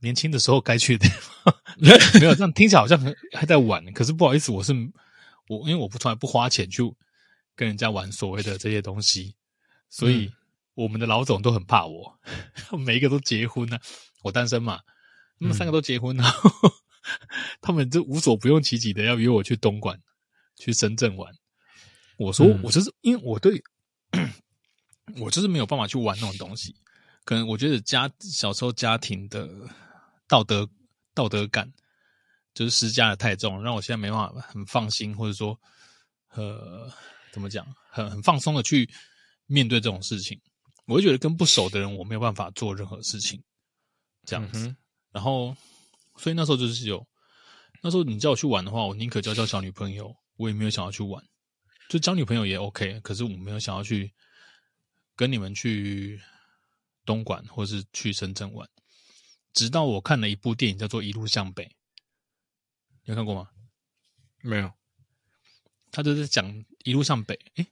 [0.00, 1.54] 年轻的时候该去的地方。
[2.20, 3.00] 没有这样听起来好像
[3.32, 4.72] 还在玩，可是不好意思，我是
[5.48, 6.82] 我，因为我不从来不花钱去
[7.54, 9.34] 跟人家玩所谓的这些东西，
[9.88, 10.32] 所以
[10.74, 12.18] 我们的老总都很怕我，
[12.78, 13.82] 每一个都结婚了，啊，
[14.22, 14.80] 我单身嘛，
[15.38, 16.70] 他们三个都结婚了，嗯、
[17.62, 20.00] 他们就无所不用其极的要约我去东莞、
[20.56, 21.32] 去深圳玩。
[22.18, 23.62] 我说我就是因为我对，
[25.18, 26.74] 我就是没有办法去玩那种东西，
[27.24, 29.48] 可能我觉得家小时候家庭的
[30.28, 30.68] 道德。
[31.14, 31.68] 道德感
[32.54, 35.60] 就是施加的太重，让我现在没办法很放心，或者说，
[36.28, 36.88] 呃，
[37.32, 38.88] 怎么讲，很很放松的去
[39.46, 40.40] 面对这种事情。
[40.86, 43.42] 我会觉得跟不熟的人，我没有办法做任何事情，
[44.26, 44.68] 这样子。
[44.68, 44.76] 嗯、
[45.10, 45.56] 然后，
[46.18, 47.04] 所以那时候就是有，
[47.82, 51.20] 那时候你叫我去玩的话，我宁可交交小女朋友，我也没有想要去玩。
[51.88, 54.14] 就交女朋友也 OK，可是我没有想要去
[55.16, 56.20] 跟你们去
[57.04, 58.68] 东莞或是去深圳玩。
[59.58, 61.64] 直到我看了一部电影，叫做《一路向北》，
[63.04, 63.48] 你有看过吗？
[64.40, 64.70] 没有。
[65.90, 67.36] 他就是讲一路向北。
[67.56, 67.66] 诶，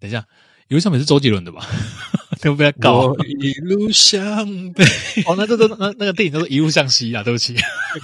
[0.00, 0.26] 等一下，
[0.66, 1.64] 一路向北是周杰伦的吧？
[2.42, 2.72] 对不对？
[2.72, 4.84] 搞一路向北。
[5.26, 7.54] 哦，那这这那那个电影叫做《一路向西》啊，对不起，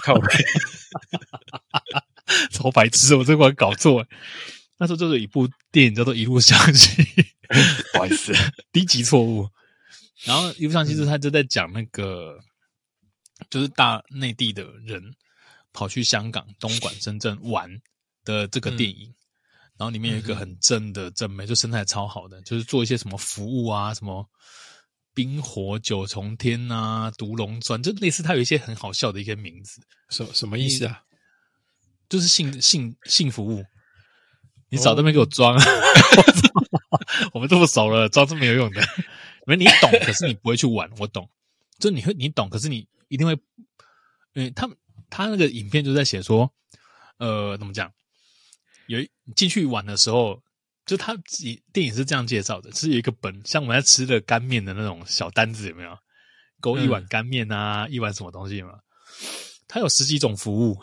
[0.05, 0.29] 靠北。
[2.53, 4.07] 超白痴，我这关搞错。
[4.79, 7.03] 那时候就是一部电影叫做《一路向西》，
[7.93, 8.33] 不好意思，
[8.71, 9.49] 低级错误。
[10.23, 12.39] 然后一路向西是他就在讲那个。
[13.53, 15.15] 就是大内地的人
[15.75, 17.71] 跑去香港、东莞、深圳玩
[18.25, 19.15] 的这个电影，嗯、
[19.77, 24.27] 然后里面有一个很正的正妹，就身材超好的，就是做一些什么服务啊，什么
[25.13, 31.03] 冰火九重天啊、独龙专，就类似他有一些很好笑的一些名字，什什么意思啊？
[32.09, 33.63] 就是性性性服务，
[34.71, 37.01] 你少在那边给我装，哦、
[37.35, 38.81] 我们这么熟了，装是没有用的，
[39.47, 41.29] 没你懂，可是你不会去玩，我懂，
[41.79, 42.89] 就你会你懂，可是你。
[43.13, 43.35] 一定会，
[44.33, 44.75] 因为他们
[45.11, 46.51] 他那个影片就在写说，
[47.19, 47.93] 呃，怎么讲？
[48.87, 48.99] 有
[49.37, 50.43] 进去玩的时候，
[50.87, 55.95] 就他自己电影是这样介绍的，是有一个本，像我们在吃的干面的那种小单子，有没有？
[56.59, 58.79] 勾一碗干面啊，嗯、一碗什么东西嘛？
[59.69, 60.81] 他有十几种服务，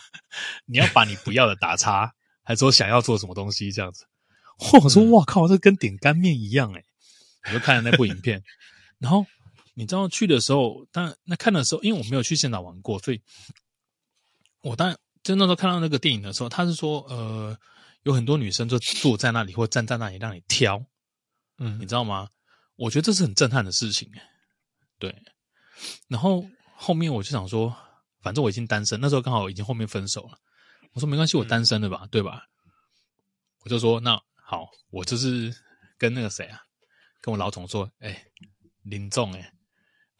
[0.64, 4.06] 你要把你不要的打叉，还说想要做什么东西这样子。
[4.80, 6.82] 我说哇靠，这跟点干面一样诶，
[7.44, 8.42] 我就看了那部影片，
[8.98, 9.26] 然后。
[9.78, 13.22] 你知道去的时候，当那看的时候，因为我没有去现场玩过，所以
[14.60, 17.56] 我当然就那时候看到那个电影的时候，他是说，呃，
[18.02, 20.84] 有很多女生就坐在那里或站在那里让你挑，
[21.58, 22.28] 嗯，你知道吗？
[22.74, 24.10] 我觉得这是很震撼的事情，
[24.98, 25.14] 对。
[26.08, 27.72] 然后后面我就想说，
[28.20, 30.36] 反正我已经单身，那时候刚好已经后面分手了，
[30.92, 32.42] 我说没关系，我单身的吧，嗯、对吧？
[33.62, 35.54] 我就说那好，我就是
[35.96, 36.58] 跟那个谁啊，
[37.20, 38.24] 跟我老总说，哎，
[38.82, 39.40] 林总，哎。
[39.40, 39.57] 阿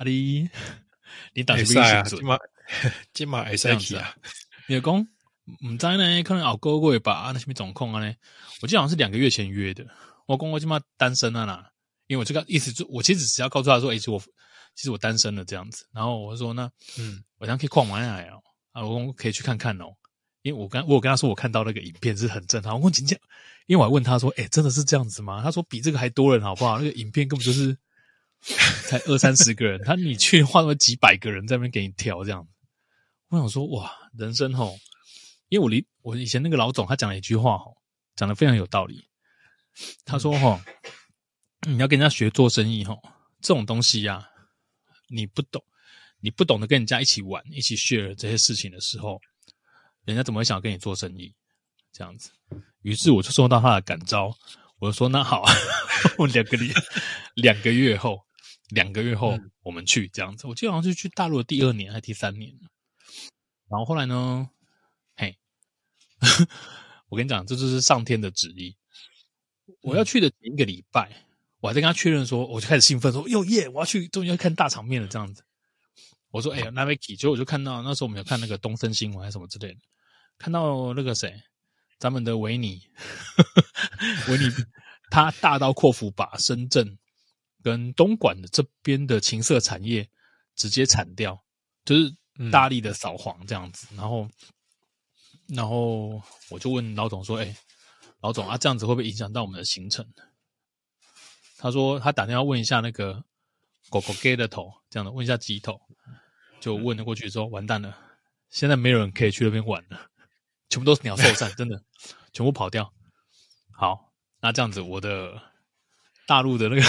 [0.05, 0.49] 里，
[1.35, 2.17] 你打什么意思？
[2.17, 2.39] 今晚
[3.13, 4.15] 今晚会使去啊？
[4.69, 4.95] 你讲
[5.65, 6.23] 唔知呢？
[6.23, 7.13] 可能熬个月吧。
[7.15, 8.07] 啊，那什么总控啊？
[8.07, 8.15] 呢？
[8.61, 9.87] 我记得好像是两个月前约的。
[10.27, 11.71] 我讲我今晚单身啊啦，
[12.07, 14.21] 因为我这个意思就我其实只要告诉他说，哎，其实我
[14.75, 15.87] 其实我单身了这样子。
[15.93, 18.43] 然后我就说那嗯，我想可以逛完来哦。
[18.73, 19.87] 啊，我讲可以去看看哦。
[20.43, 23.19] 因为我跟我有跟他说我看到那个影片是很正，我问紧接，
[23.67, 25.43] 因为我还问他说，哎，真的是这样子吗？
[25.43, 26.79] 他说比这个还多人好不好？
[26.79, 27.77] 那个影片根本就是。
[28.41, 32.47] 才二三十个人，他你去换了几百个人在那边给你挑这样。
[33.29, 34.79] 我想说哇，人生吼，
[35.49, 37.77] 因为我离我以前那个老总他讲了一句话吼，
[38.17, 39.05] 讲的非常有道理。
[40.05, 40.61] 他说吼，
[41.67, 43.03] 你要跟人家学做生意吼，
[43.43, 44.27] 这种东西呀，
[45.09, 45.63] 你不懂，
[46.21, 49.21] 你不懂得跟人家一起玩、一起 share 这些事情的时候，
[50.07, 51.35] 人家怎么会想要跟你做生意？
[51.93, 52.31] 这样子，
[52.83, 54.35] 于是我就受到他的感召，
[54.79, 55.45] 我就说那好，
[56.17, 56.73] 我两个礼
[57.35, 58.27] 两个月后。
[58.69, 62.55] 两个月后我们去这样子，我记得好像是去大陆的第二年还是第三年。
[63.69, 64.49] 然后后来呢，
[65.17, 65.39] 嘿，
[67.09, 68.77] 我跟你讲，这就是上天的旨意。
[69.83, 71.27] 我要去的前一个礼拜，
[71.61, 75.45] 我还在跟他确认说，我就开始兴奋说：“哟耶，我要去，终于要看大场面了。”这样子，
[76.31, 79.81] 我说：“哎呀，那边结果我就看到那时候我们有看那个东森新闻还是什么之类的，
[80.39, 81.43] 看到那个谁，
[81.99, 82.83] 咱们的维尼，
[84.29, 84.51] 维尼，
[85.11, 86.99] 他大刀阔斧把深圳。”
[87.69, 90.09] 跟东莞的这边的情色产业
[90.57, 91.45] 直接铲掉，
[91.85, 92.17] 就是
[92.51, 93.87] 大力的扫黄这样子。
[93.91, 94.29] 嗯、然后，
[95.49, 97.57] 然后我就问老总说：“哎、欸，
[98.21, 100.11] 老总啊，这样子会不会影响到我们的行程？”
[101.59, 103.23] 他说：“他打电话问一下那个
[103.91, 105.79] 狗狗 gay 的头，这样的问一下鸡头，
[106.59, 107.95] 就问了过去说，完蛋了，
[108.49, 110.09] 现在没有人可以去那边玩了，
[110.71, 111.85] 全部都是鸟兽散，真的
[112.33, 112.91] 全部跑掉。
[113.73, 114.11] 好，
[114.41, 115.43] 那这样子，我的
[116.27, 116.83] 大陆的那个。”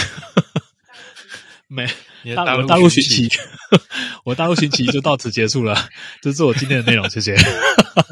[1.72, 1.86] 没，
[2.34, 3.38] 大陆陆大陆寻奇奇，
[4.24, 5.88] 我大陆寻奇就到此结束了，
[6.20, 7.36] 这是我今天的内容，谢谢。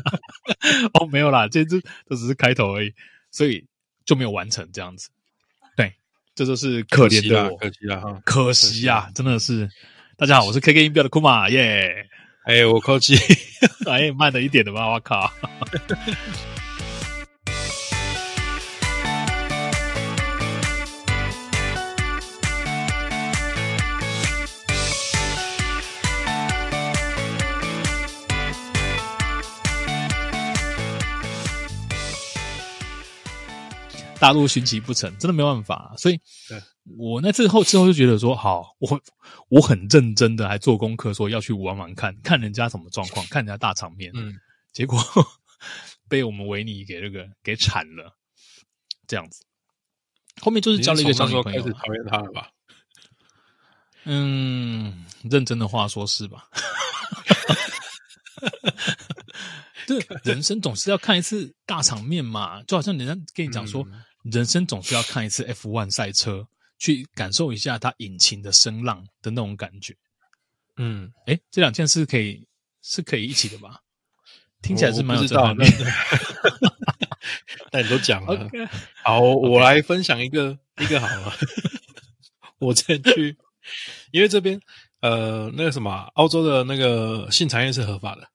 [0.95, 2.95] 哦，没有啦，这这这只是开头而已，
[3.33, 3.67] 所以
[4.05, 5.09] 就没有完成这样子。
[5.77, 5.93] 对，
[6.37, 9.69] 这就是可怜的我，可惜了哈，可惜呀，真的是。
[10.17, 12.07] 大家好，我是 KK 音标的库马耶。
[12.45, 13.17] 哎，我扣机，
[13.91, 15.33] 哎，慢了一点的吧，我靠。
[34.21, 35.95] 大陆寻奇不成，真的没办法。
[35.97, 36.21] 所以，
[36.97, 39.01] 我那次后之后就觉得说，好， 我
[39.49, 44.11] 我很认真的还做功课，说要去玩玩看看人家什么状况，看人家大场面。
[44.15, 44.35] 嗯，
[44.73, 44.99] 结果
[46.09, 48.17] 被我们维尼给那个给铲了，
[49.07, 49.45] 这样子。
[50.41, 52.49] 后面就是交了一个小女朋友，开始讨厌他了吧？
[54.05, 56.49] 嗯，认真的话说是吧？
[59.89, 63.83] 对，人生总是要看一次大场面嘛，就好像人家跟你讲说。
[63.91, 66.47] 嗯人生总是要看一次 F1 赛车，
[66.79, 69.97] 去感受一下它引擎的声浪的那种感觉。
[70.77, 72.47] 嗯，诶，这两件事可以
[72.83, 73.81] 是可以一起的吧？
[74.61, 75.87] 听起来是蛮有震撼力的。
[77.71, 78.51] 但你都讲了
[79.03, 81.33] 好，我来分享一个一个好了。
[82.59, 83.39] 我之前去，
[84.11, 84.61] 因为这边
[85.01, 88.29] 呃那个什么，澳洲的那个性产业是合法的，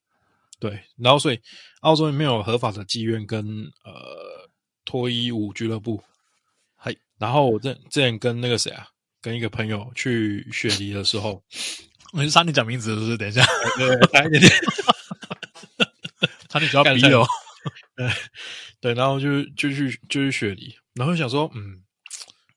[0.69, 1.39] 对，然后所以
[1.81, 3.45] 澳洲也没有合法的妓院跟
[3.83, 4.43] 呃。
[4.85, 6.03] 脱衣舞俱乐部，
[6.75, 6.93] 嗨。
[7.17, 8.85] 然后我这之前跟那个谁啊，
[9.21, 11.41] 跟一个朋友去雪梨的时候，
[12.11, 13.17] 我就差点讲名字，是不是？
[13.17, 13.45] 等一下，
[13.77, 14.51] 对，差一点点，
[16.49, 17.25] 差点就要逼了。
[17.95, 18.09] 对
[18.81, 21.81] 对，然后就就去就去雪梨，然后想说，嗯，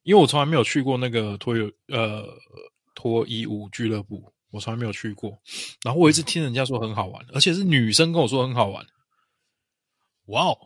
[0.03, 2.27] 因为我从来没有去过那个脱衣呃
[2.97, 5.39] 脱衣舞俱乐部，我从来没有去过。
[5.85, 8.85] 然后我一直听人家说很好玩，而且是女生跟我说很好玩。
[10.27, 10.59] 哇哦！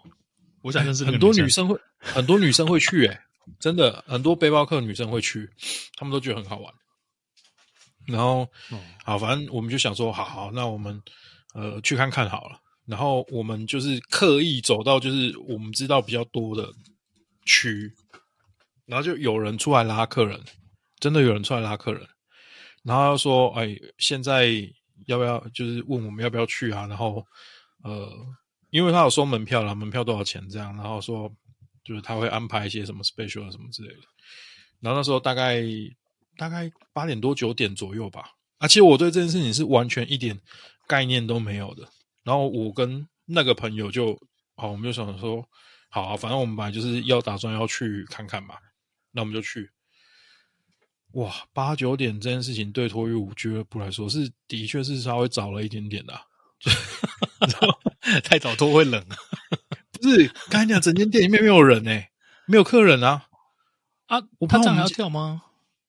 [0.62, 3.20] 我想认识很多女生会，很多女生会去，诶，
[3.58, 5.50] 真的很多背包客女生会去，
[5.96, 6.72] 她们都觉得很好玩。
[8.06, 8.48] 然后，
[9.04, 11.02] 好，反正我们就想说，好好，那我们
[11.54, 12.58] 呃去看看好了。
[12.86, 16.72] 然后我们就是刻意走到就是我们知道比较多的
[17.44, 17.92] 区，
[18.86, 20.42] 然后就有人出来拉客人，
[20.98, 22.08] 真的有人出来拉客人。
[22.82, 24.50] 然后说，哎，现在
[25.06, 26.86] 要不要就是问我们要不要去啊？
[26.86, 27.26] 然后，
[27.82, 28.08] 呃。
[28.70, 31.28] 因为他有收门票啦，门票多少钱这样，然后说
[31.82, 34.00] 就是他会安排一些什么 special 什么之类的。
[34.78, 35.60] 然后那时候大概
[36.36, 38.26] 大概八点多九点左右吧。
[38.58, 40.40] 啊，其实我对这件事情是完全一点
[40.86, 41.82] 概念都没有的。
[42.22, 44.16] 然后我跟那个朋友就
[44.54, 45.44] 好，我们就想说，
[45.88, 48.54] 好，反正我们本来就是要打算要去看看嘛，
[49.10, 49.68] 那我们就去。
[51.12, 56.22] 哇，八九点这件事情对脱衣舞俱乐部来说是的确是稍微早了一点点的啊。
[58.24, 59.04] 太早脱会冷，
[59.92, 60.28] 不是？
[60.50, 62.10] 刚才讲整间店里面没有人呢、欸，
[62.46, 63.26] 没有客人啊
[64.06, 64.20] 啊！
[64.38, 65.42] 我他这样还要跳吗？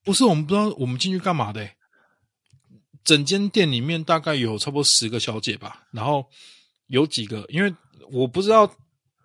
[0.03, 1.75] 不是，我们不知道我们进去干嘛的、欸。
[3.03, 6.25] 整间店里面大概有差不多十个小姐吧，然后
[6.87, 7.73] 有几个，因为
[8.11, 8.71] 我不知道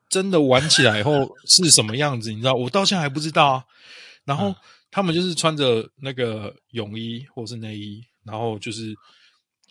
[0.09, 2.55] 真的玩起来以后是什么样子，你知道？
[2.55, 3.65] 我到现在还不知道啊。
[4.25, 4.55] 然后
[4.97, 8.95] 他们就是穿着那个泳衣或是内衣，然后就是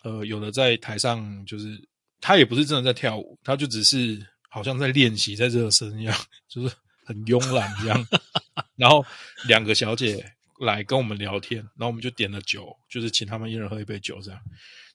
[0.04, 1.76] 呃，有的在台上就是。
[2.18, 6.16] 他也不是真的在跳舞，他就只是好像在练习，在热身一样，
[6.48, 6.74] 就是
[7.04, 8.06] 很慵懒这样。
[8.74, 9.04] 然后
[9.46, 10.24] 两个小姐
[10.60, 14.40] 来跟我们聊天，然后我们就点了酒，就是请他们一人喝一杯酒这样。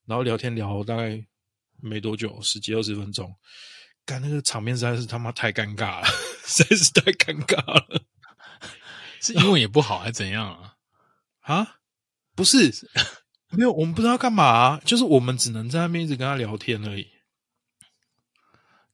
[0.05, 1.23] 然后聊天聊大概
[1.79, 3.33] 没多久，十几二十分钟，
[4.03, 6.07] 干那个场面实在是他妈太尴尬了，
[6.43, 8.03] 实在是太尴尬了。
[9.21, 10.73] 是英文也不好还是怎样啊？
[11.41, 11.75] 啊？
[12.35, 12.71] 不是。
[13.53, 17.05] 没有，我们不知道干嘛啊，就是我们只能在那边一直跟他聊天而已。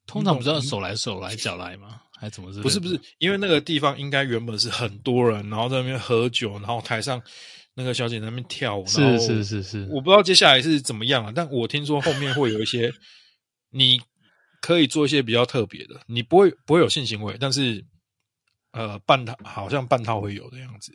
[0.08, 2.02] 通常不是要手来手来脚来吗？
[2.18, 2.62] 还是怎么是？
[2.62, 7.22] 不是不是，因为那个地方应该原本是很多人，然后在那边喝酒，然后台上
[7.76, 8.86] 那个小姐在那边跳舞。
[8.88, 12.92] 是是是是，我不知道接下来是怎么样了，但我听说后面会有一些，
[13.70, 14.02] 你
[14.60, 17.86] 可以做一些比较特别的，你不会不会有性行为，但是
[18.78, 20.94] 呃半套好像半套会有的样子。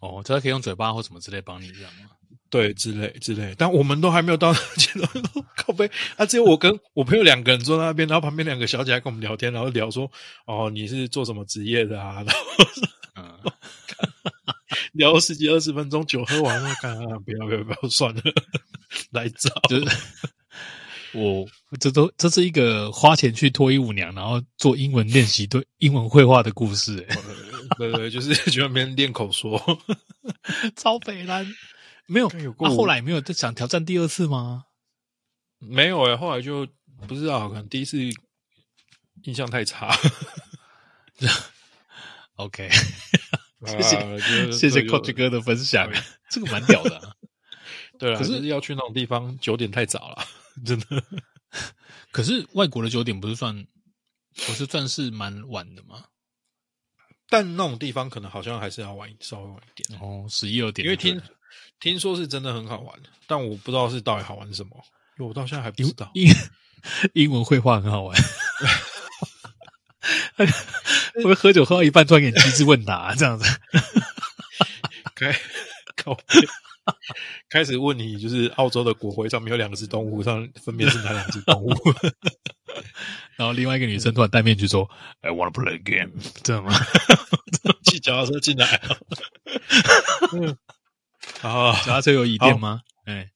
[0.00, 2.10] 哦，这可以用嘴巴或什么之类帮你这样吗？
[2.48, 5.08] 对，之类之类，但我们都还没有到那阶段，
[5.56, 6.26] 靠背啊！
[6.26, 10.10] 只有我跟我朋友两个人坐在那边，然后旁边两个小姐还跟我们聊天，然后聊说
[10.46, 12.42] ：“哦，你是做什么职业的啊？”然后，
[13.14, 13.52] 嗯、
[14.94, 18.20] 聊十几二十分钟，酒喝完了，看啊，不要不要不要，算了，
[19.12, 19.48] 来找。
[19.68, 19.96] 就是
[21.12, 21.46] 我
[21.78, 27.04] 这都这是一个花钱去脱衣舞娘，然后做英文练习、对英文绘画的故事。
[27.10, 27.16] 哎，
[27.78, 29.60] 对对，就是去那边练口说，
[30.76, 31.46] 超北烂。
[32.06, 34.64] 没有，那、啊、后来没有再想挑战第二次吗？
[35.58, 36.66] 没有哎，后来就
[37.06, 37.98] 不知道，可能第一次
[39.22, 39.96] 印象太差。
[42.36, 42.68] OK，
[43.66, 44.16] 谢谢、啊、
[44.50, 45.88] 谢谢 Coach 哥的分享，
[46.30, 47.12] 这个蛮屌的、啊。
[47.98, 50.24] 对啊，可是要去那种地方九点太早了，
[50.64, 51.02] 真的。
[52.12, 53.66] 可是外国的九点不是算，
[54.46, 56.04] 不是算是蛮晚的吗？
[57.28, 60.84] 但那种地方可能好像还是要晚稍微晚一点哦，十一二点。
[60.84, 61.20] 因为听
[61.78, 64.70] 听说是真的很好玩，但我不知道是到底好玩什么，
[65.18, 66.10] 因为我到现在还不知道。
[66.14, 66.32] 英
[67.14, 68.16] 英文绘画很好玩，
[70.34, 70.46] 会
[71.22, 73.44] 不会喝酒喝到一半突然给你机智问答这样子？
[75.14, 75.32] 开
[75.96, 76.16] 靠
[77.48, 81.72] 开始问你，就是澳洲的国徽上面有两只动物，上分别是哪两只动物？
[83.36, 84.88] 然后另外一个女生突然戴面具说
[85.22, 86.12] ：“I wanna play a game。
[86.44, 86.72] ”知道吗？
[87.84, 88.98] 骑脚踏车进来了。
[91.42, 92.82] 啊，脚踏车有椅垫吗？
[93.06, 93.30] 哎，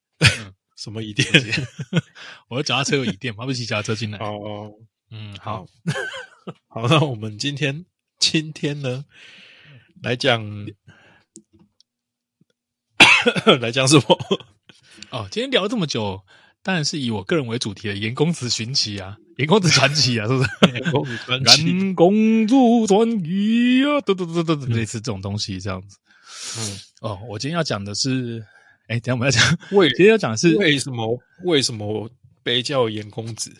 [0.77, 1.27] 什么椅垫？
[2.49, 3.45] 我的脚踏车有椅垫吗？
[3.45, 4.19] 不是骑脚踏车进来。
[4.19, 4.71] 哦，
[5.11, 5.65] 嗯，好，
[6.69, 7.85] 好，那我们今天
[8.19, 9.05] 今天呢，
[10.01, 10.67] 来讲。
[13.61, 14.19] 来讲什么？
[15.11, 16.21] 哦，今天聊了这么久，
[16.63, 20.73] 当然是以我个人为主题的《颜公子寻奇》啊，《颜公子传奇》啊，是不是？
[20.73, 22.55] 严公子传奇，颜公子
[22.87, 25.97] 传奇啊，对对对对对，类似这种东西这样子。
[26.57, 28.45] 嗯，哦，我今天要讲的是，
[28.87, 32.09] 哎，等下我们要讲，为今天要讲的是为什么为什么
[32.43, 33.53] 被叫颜公子？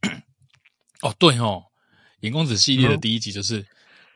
[1.02, 1.62] 哦，对哦，
[2.20, 3.64] 颜公子系列的第一集就是。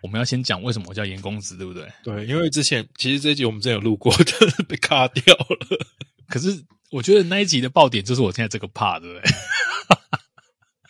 [0.05, 1.91] 嗯我们要先讲为什么我叫严公子，对不对？
[2.03, 5.87] 对，因为之前其实这一集我们之前有录过 的，被卡掉了。
[6.29, 9.33] 可是我觉得那一集的爆点就是我现在这个 part，对不对？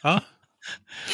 [0.10, 0.24] 啊，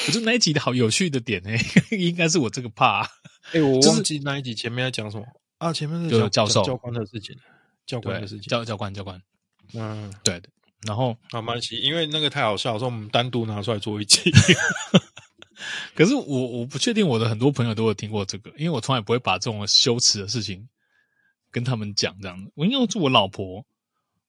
[0.07, 1.51] 我觉得那一集的好有趣的点呢，
[1.95, 3.07] 应该是我这个 part。
[3.53, 5.27] 哎，我忘记那一集前面在讲什么
[5.59, 5.71] 啊？
[5.71, 7.37] 前面是教教授教官的事情，
[7.85, 9.21] 教官的事情，教教官教官。
[9.75, 10.49] 嗯，对的。
[10.87, 14.33] 然后啊，没关系，因为那个太好笑，所以我们单独拿出来做一集。
[15.95, 20.69] 可是我我不确定我的很多朋友都有听过这个，因为我从来不会把这种羞耻的事情
[21.51, 22.51] 跟他们讲这样子。
[22.55, 23.65] 我因为是我老婆，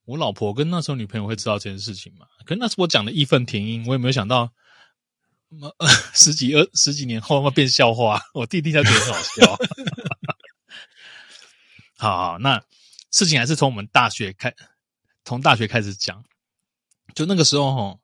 [0.06, 2.26] 我老婆跟那时候女朋友会知道这件事情嘛？
[2.46, 4.52] 可是那是我讲的义愤填膺，我也没有想到，
[5.78, 8.22] 呃、 十几二十几年后会变笑话。
[8.34, 9.58] 我弟弟他觉得很好笑。
[11.98, 12.62] 好好，那
[13.12, 14.54] 事情还是从我们大学开，
[15.24, 16.24] 从大学开始讲。
[17.14, 18.00] 就那个时候哈，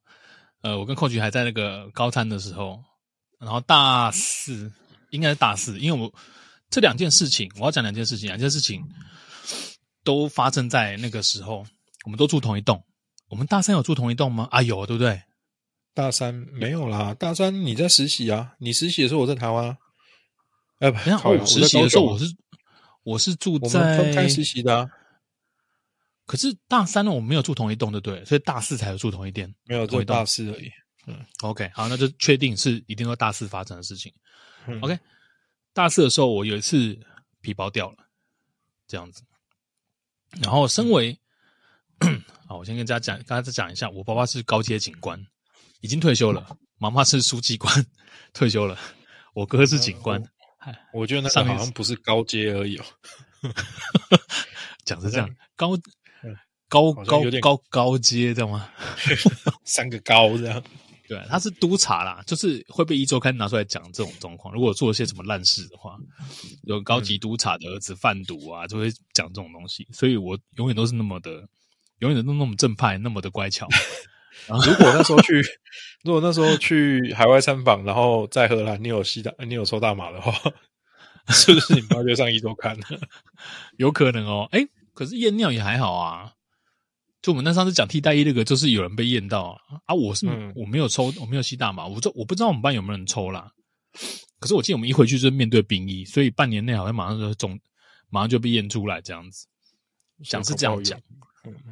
[0.61, 2.83] 呃，我跟寇局还在那个高三的时候。
[3.39, 4.71] 然后大四
[5.11, 6.13] 应该是大四，因为我
[6.69, 8.83] 这两件事情，我要讲两件事情，两件事情
[10.03, 11.65] 都发生在那个时候。
[12.05, 12.81] 我们都住同一栋，
[13.27, 14.47] 我们大三有住同一栋吗？
[14.49, 15.21] 啊，有，对不对？
[15.93, 18.53] 大三没有啦，大三你在实习啊？
[18.59, 19.77] 你实习的时候我在台湾。
[20.79, 22.25] 哎，不，我实习的时候我是
[23.03, 24.87] 我是住在分开实习的啊。
[26.25, 28.23] 可是大三呢，我们没有住同一栋，对不对？
[28.23, 30.71] 所以大四才有住同一间，没有住大四而已。
[31.07, 34.13] 嗯，OK，好，那就确定是一定会大四发生的事情。
[34.67, 34.99] 嗯、OK，
[35.73, 36.99] 大四的时候，我有一次
[37.41, 37.97] 皮包掉了，
[38.87, 39.23] 这样子。
[40.41, 41.17] 然后，身为，
[42.47, 45.25] 好，我先跟大家讲，刚才再讲一下，我爸爸是高阶警官，
[45.79, 46.45] 已经退休了；
[46.77, 47.85] 妈妈是书记官，
[48.33, 48.77] 退休了；
[49.33, 50.21] 我哥是警官。
[50.93, 52.85] 我，我觉得那个好像不是高阶而已哦。
[54.83, 55.77] 讲是这样，高。
[56.69, 58.69] 高高高高阶，知道吗？
[59.63, 60.61] 三个高这样。
[61.07, 64.53] 对，他是督察啦，就是会被一周刊拿出来讲这种状况。
[64.53, 65.97] 如果做了些什么烂事的话，
[66.63, 69.87] 有高级督察的儿子贩毒啊，就会讲这种东西。
[69.93, 71.47] 所以我永远都是那么的，
[71.99, 73.67] 永远都那么正派，那么的乖巧。
[74.47, 75.41] 如果那时候去，
[76.03, 80.31] 如果那时候去海外参访，然后在荷兰，你有吸大，你有抽大麻的话，
[81.33, 82.85] 是不是你妈就上一周刊了？
[83.77, 84.47] 有可能哦。
[84.51, 86.33] 哎，可是验尿也还好啊。
[87.21, 93.51] 就我们那上次讲替代一那个，就是有人被验到啊，啊，我是、嗯、我没有抽，我没有吸大麻，我这我不知道我们班有没有人抽啦。
[94.39, 97.59] 可是我记得我们一回去就是面对兵役，所以半年内好像马上就中，
[98.09, 99.47] 马上就被验出来这样子。
[100.23, 100.99] 想是这样讲，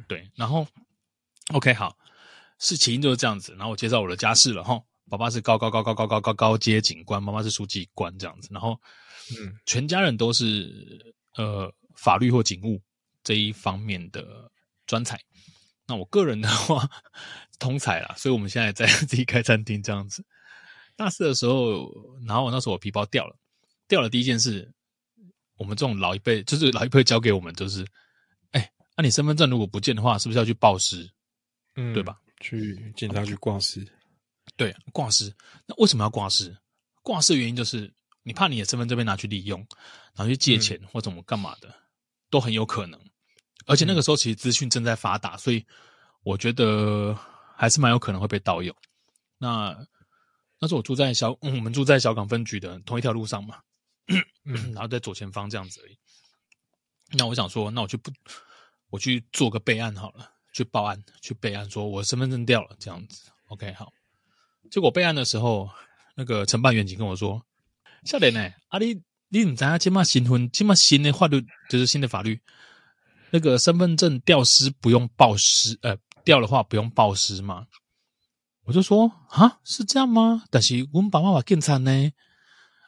[0.08, 0.28] 对。
[0.34, 0.66] 然后
[1.52, 1.96] ，OK，好，
[2.58, 3.52] 事情就是这样子。
[3.52, 8.48] 然后我介绍我的家世了哈，爸爸是高高高高高高高高阶警官，妈妈是书记官这样子。
[8.50, 8.78] 然后，
[9.40, 12.82] 嗯，全家人都是呃法律或警务
[13.22, 14.50] 这一方面的
[14.86, 15.16] 专才。
[15.86, 16.88] 那我个人的话，
[17.58, 20.24] 通才啦，所以我们现在在 自己开餐厅这样子。
[20.96, 21.92] 大四的时候，
[22.26, 23.36] 然后我那时候我皮包掉了，
[23.86, 24.72] 掉了第一件事，
[25.56, 27.86] 我们这种老一辈，就是老一辈教给我们，就是，
[28.52, 31.08] 哎，那你身份证如果不见的话，是不是要去报失？
[31.76, 32.18] 嗯，对吧？
[32.40, 33.86] 去警察局挂失。
[34.56, 35.32] 对，挂失。
[35.66, 36.56] 那为什么要挂失？
[37.02, 39.60] 挂失的原因就是你怕你的身份证被拿去利用，
[40.14, 41.74] 然后去借钱或怎么干嘛的，嗯、
[42.30, 42.98] 都很有可能。
[43.66, 45.64] 而且那个时候其实资讯正在发达，所以
[46.22, 47.16] 我觉得
[47.54, 48.74] 还是蛮有可能会被盗用。
[49.38, 49.76] 那
[50.58, 53.58] 那时候我住在小，嗯，我们住在小港分局的同一条路上嘛，
[54.44, 55.98] 嗯， 然后在左前方这样子而已。
[57.18, 58.10] 那我想说，那我就不，
[58.90, 63.30] 我去做个备案好了，去报案，去备案，说我身份证掉了这样子。
[63.48, 63.92] OK，好。
[64.70, 65.70] 结果备案的时候，
[66.16, 67.44] 那个承办员警跟我说
[68.04, 72.40] ：“少年呢，啊你你唔知啊，今嘛新婚，今嘛新的法律就是新的法律，
[73.36, 77.66] 那个身份证掉失不用报失，呃，掉的话不用报失嘛。”
[78.64, 80.42] 我就说：“啊，是这样吗？
[80.50, 82.10] 但是我们爸妈妈更惨呢，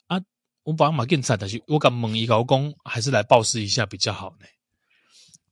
[0.06, 0.18] 啊，
[0.62, 4.46] 我爸妈妈检查，但是我敢问一个公，还是来报失一下比较好呢？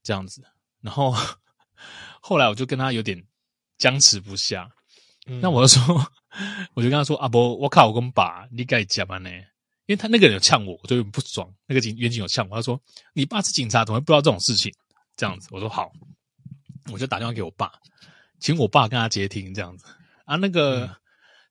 [0.03, 0.43] 这样子。
[0.81, 1.15] 然后
[2.21, 3.23] 后来我就跟他有点
[3.77, 4.71] 僵持不下。”
[5.43, 6.11] 那我就说，
[6.75, 9.29] 我就跟他说：“啊不，我靠，我跟爸，你该讲嘛呢？
[9.87, 11.49] 因为他那个人有呛我，我就有点不爽。
[11.67, 12.81] 那个警员警有呛我，他说
[13.15, 14.73] ：‘你爸是警察，怎么会不知道这种事情？’
[15.17, 15.91] 这样子，我说好，
[16.93, 17.73] 我就打电话给我爸，
[18.39, 19.87] 请我爸跟他接听，这样子
[20.25, 20.37] 啊。
[20.37, 20.87] 那个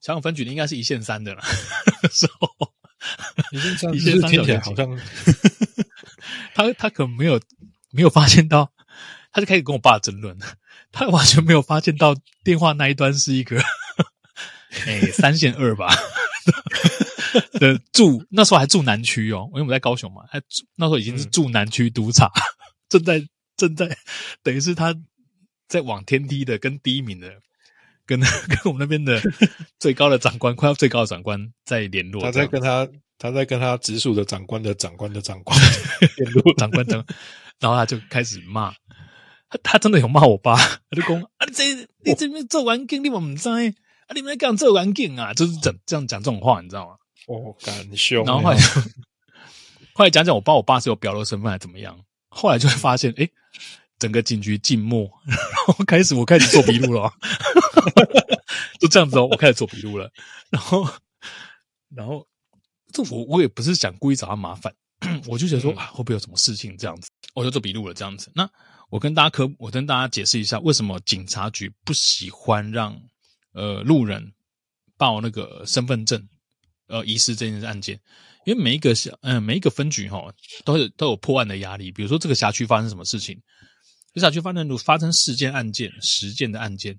[0.01, 1.41] 小港分局的应该是一线三的了，
[2.11, 2.49] 时候
[3.51, 4.99] 一线三，一线三听起来好像
[6.53, 7.41] 他他可能没有
[7.91, 8.71] 没有发现到，
[9.31, 10.37] 他就开始跟我爸争论。”
[10.91, 13.61] 他完全没有发现到电话那一端是一个，
[14.87, 15.93] 哎，三线二吧
[17.59, 22.31] 的住，那时候还住南区哦，因为我们在高雄嘛，还住那时候已经是住南区督察，
[22.87, 23.21] 正在
[23.57, 23.97] 正在
[24.43, 24.95] 等于是他
[25.67, 27.31] 在往天梯的跟第一名的，
[28.05, 29.21] 跟 跟我们那边的
[29.79, 35.59] 最高的长官，快要最高的长官在联络，他在跟他他在跟他直属的长官的长官的长官
[36.17, 37.03] 联络，长官等，
[37.59, 38.73] 然后他就开始骂。
[39.63, 43.57] 他真的有骂我爸，他就讲啊，你这你这边做完境，你们唔知啊？
[44.13, 45.33] 你们在干做环境啊？
[45.33, 46.95] 就是讲这样讲这种话，你知道吗？
[47.27, 48.25] 哦，干凶。
[48.25, 48.57] 然后后来
[49.93, 51.97] 后来讲讲，我爸我爸是有表露身份还怎么样？
[52.35, 53.31] 后来就会发现，诶，
[53.97, 57.09] 整个警局静默，然后开始我开始做笔录了，
[58.79, 60.11] 就这样子哦，我开始做笔录了。
[60.49, 60.85] 然后
[61.89, 62.27] 然后
[62.91, 64.73] 这我我也不是想故意找他麻烦，
[65.25, 67.09] 我就觉得说啊，会不会有什么事情这样子？
[67.33, 68.49] 我就做笔录了，这样子那。
[68.91, 72.95] 我跟大家科，我跟大家解释一下，为什么警察局不喜欢让
[73.51, 74.31] 呃路人
[74.95, 76.29] 报那个身份证
[76.87, 77.99] 呃遗失这件案件？
[78.45, 81.91] 因为每一个小嗯、呃、每一个分局哈都有都有破案的压力。
[81.91, 83.39] 比如说这个辖区发生什么事情，
[84.13, 86.97] 这辖区发生如发生十件案件、十件的案件，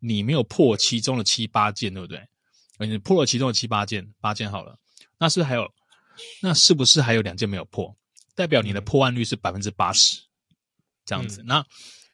[0.00, 2.20] 你没有破其中的七八件，对不对？
[2.78, 4.76] 你破了其中的七八件，八件好了，
[5.18, 5.72] 那是是还有？
[6.40, 7.94] 那是不是还有两件没有破？
[8.34, 10.16] 代表你的破案率是百分之八十。
[11.04, 11.66] 这样子，嗯、那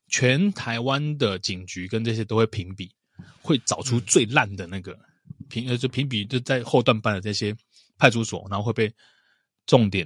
[0.09, 2.95] 全台湾的警局跟这些都会评比，
[3.41, 4.95] 会找出最烂的那个
[5.49, 7.57] 评呃，就评比就在后段班的这些
[8.03, 8.93] 派出所，然后会被
[9.65, 10.05] 重点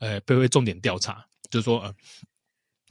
[0.00, 1.94] 呃被会重点调查，就是说呃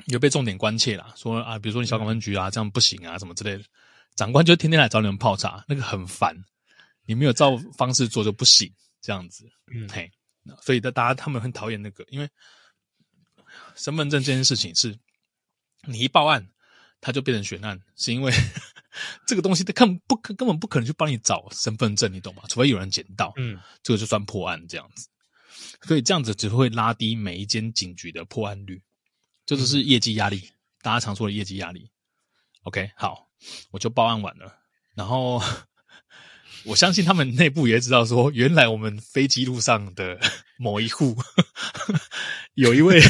[0.07, 3.63] 有被重点关切啦，说啊，比如说你小港分局啊这样不行啊什么之类的，
[4.15, 6.35] 长官就天天来找你们泡茶，那个很烦，
[7.05, 10.11] 你没有照方式做就不行，这样子，嗯嘿，
[10.63, 12.27] 所以大家他们很讨厌那个，因为
[13.75, 14.97] 身份证这件事情是。
[15.89, 16.45] 你一报案，
[16.99, 18.33] 他就变成悬案，是因为
[19.25, 22.43] 这个东西他根本不可根本不可能去帮你找身份证，你懂吗？
[22.49, 25.07] 除非有人捡到，嗯，这个就算破案这样子。
[25.83, 28.81] 所以这样子只会拉低每一间警局的破案率，
[29.45, 31.89] 这就是业绩压力，嗯、大家常说的业绩压力。
[32.63, 33.29] OK，好，
[33.71, 34.57] 我就报案完了，
[34.95, 35.41] 然后
[36.65, 40.19] 我相信他们内部也知道说，原来我们飞机路上的
[40.57, 41.15] 某一户
[42.55, 43.01] 有一位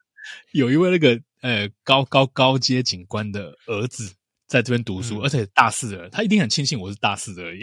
[0.52, 1.20] 有一位那个。
[1.44, 4.14] 呃，高高高阶警官的儿子
[4.54, 7.60] 在这边读书，嗯、而且大四了，他一定很庆幸我是大四的而已。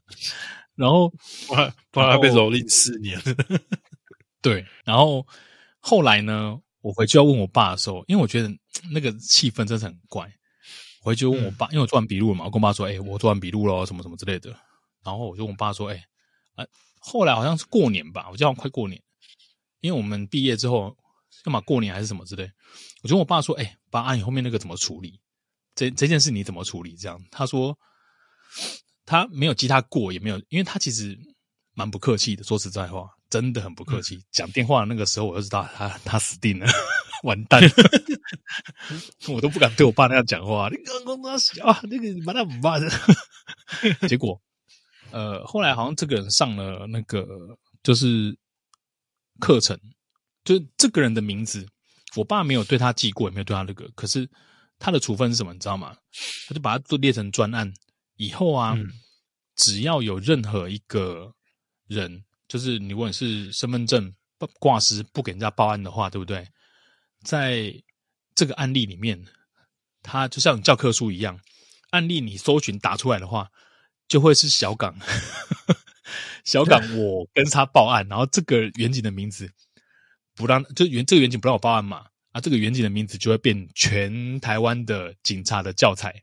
[0.76, 1.08] 然后，
[1.90, 3.18] 不然被蹂躏四年。
[4.42, 5.26] 对，然后
[5.78, 8.54] 后来呢，我回去要问我爸的时候，因为我觉得
[8.92, 10.30] 那个气氛真是很怪。
[11.00, 14.50] 回去问我爸，嗯、因为我做完笔录了嘛，我跟我爸说：“哎、欸，我做完笔录了，什么什么之类的。”
[15.02, 16.66] 然后我就问我爸说：“哎、欸，啊，
[17.00, 19.02] 后来好像是过年吧，我记得快过年，
[19.80, 20.94] 因为我们毕业之后。”
[21.46, 22.50] 要么过年还是什么之类，
[23.02, 25.18] 我就问我爸说：“哎、欸，爸，啊，你后面那个怎么处理？
[25.80, 27.78] 这这件事你怎么处理？”这样他说
[29.06, 31.18] 他没有记他过，也没有，因为他其实
[31.72, 32.44] 蛮不客气的。
[32.44, 34.22] 说实在话，真的很不客气。
[34.30, 36.66] 讲、嗯、电话的那个时候，我就知道他他死定了，
[37.24, 37.70] 完蛋了，
[39.32, 40.68] 我都不敢对我爸那样讲话。
[40.68, 42.80] 你刚刚那小啊，那个把他怎么办？
[44.06, 44.38] 结果
[45.12, 47.26] 呃，后来好像这个人上了那个
[47.82, 48.36] 就是
[49.40, 49.78] 课程。
[50.42, 51.66] 就这个人的名字，
[52.16, 53.86] 我爸没有对他记过，也没有对他那个。
[53.94, 54.28] 可是
[54.80, 55.96] 他的处分是什么，你知道吗？
[56.48, 57.72] 他就把它都列成专案，
[58.16, 58.90] 以后啊，嗯、
[59.54, 61.32] 只要有任何一个
[61.86, 64.12] 人就是你如果你是身份证
[64.58, 66.48] 挂失不给人家报案的话，对不对？
[67.22, 67.72] 在
[68.34, 69.22] 这个案例里面，
[70.02, 71.38] 它就像教科书一样，
[71.90, 73.50] 案例你搜寻打出来的话，
[74.08, 74.98] 就会是小港，
[76.42, 79.52] 小港我跟他报案，然后这个远景的名字
[80.34, 86.22] 不让，就远这个远景不让我报案嘛，啊，这个远景的名字就会变全台湾的警察的教材。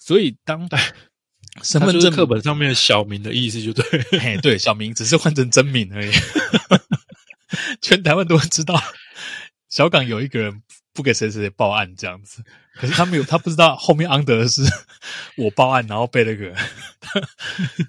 [0.00, 0.68] 所以当
[1.62, 3.84] 身份证课本上面小明的意思就对，
[4.18, 6.10] 嘿，对，小明只是换成真名而已，
[7.82, 8.80] 全台湾都会知道。
[9.68, 10.62] 小港有一个人
[10.94, 12.42] 不给谁谁报案这样子，
[12.74, 14.62] 可是他没有，他不知道后面安德的是
[15.36, 16.54] 我报案，然后被那个
[17.00, 17.20] 他，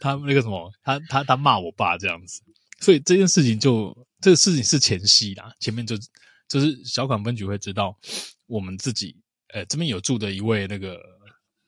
[0.02, 2.41] 他那个什么，他他他骂我爸这样子，
[2.82, 5.95] 所以这件事情就这个事情是前戏啦，前面就
[6.50, 7.98] 就是小港分局会知道
[8.48, 9.16] 我们自己，
[9.54, 11.00] 呃，这边有住的一位那个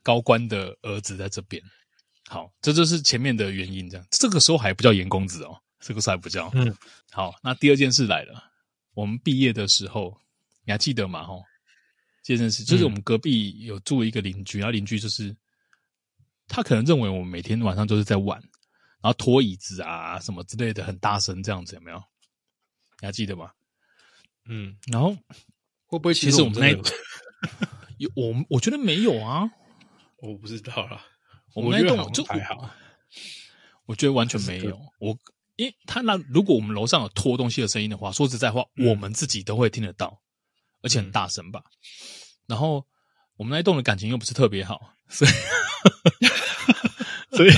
[0.03, 1.63] 高官的儿子在这边，
[2.27, 6.75] 好，这就是前面的原因，这样，这个时候还不叫严公子哦，这个时候还不叫，嗯，
[7.11, 8.51] 好，那第二件事来了。
[8.93, 10.19] 我们毕业的时候，
[10.65, 11.23] 你还记得吗？
[11.23, 11.43] 吼，
[12.23, 15.33] 这件事就是我们隔壁有住一个邻居，然后邻居就是
[16.47, 18.37] 他可能认为我们每天晚上都是在玩，
[19.01, 21.97] 然后拖椅子啊什么之类的，很大声这样子，有没有？
[22.99, 23.51] 你还记得吗？
[24.49, 25.15] 嗯，然后
[25.85, 26.69] 会不会其实我们那
[27.97, 29.49] 有 我我觉得没有啊，
[30.17, 31.03] 我不知道啦，
[31.53, 32.69] 我们那栋就还好，
[33.85, 35.17] 我觉得完全没有我。
[35.57, 40.19] 因为他那如果我们楼上有拖东西的声音的话，说实在话，我们自己都会听得到，
[40.81, 41.61] 而且很大声吧。
[42.47, 42.87] 然后
[43.35, 45.31] 我们那一栋的感情又不是特别好，所以
[47.37, 47.51] 所以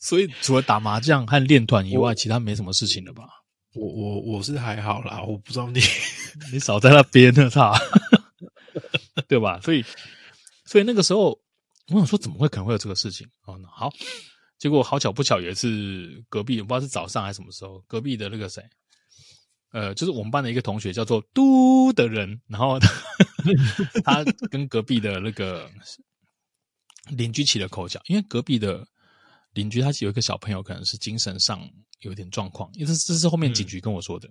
[0.00, 3.24] 所以除了打麻将和练团以外，其他没什么事情了吧？
[3.76, 5.80] 我我我是还好啦，我不知道你
[6.52, 7.74] 你少在那边呢，操，
[9.28, 9.60] 对吧？
[9.60, 9.84] 所以
[10.64, 11.38] 所以那个时候
[11.88, 13.26] 我想说，怎么会可能会有这个事情？
[13.44, 13.92] 哦，好。
[14.58, 18.62] 结果好巧不巧，有一次隔壁，我不知道是早上还是什么时候，隔壁的那个谁，
[19.70, 22.88] 呃，就是我们班的一个同学叫做嘟的人，然后他，
[24.24, 25.70] 他跟隔壁的那个
[27.10, 28.82] 邻居起了口角，因为隔壁的
[29.56, 31.66] 邻居他有一个小朋友，可能是精神上
[32.00, 34.28] 有点状况，因为这这是后面警局跟我说的，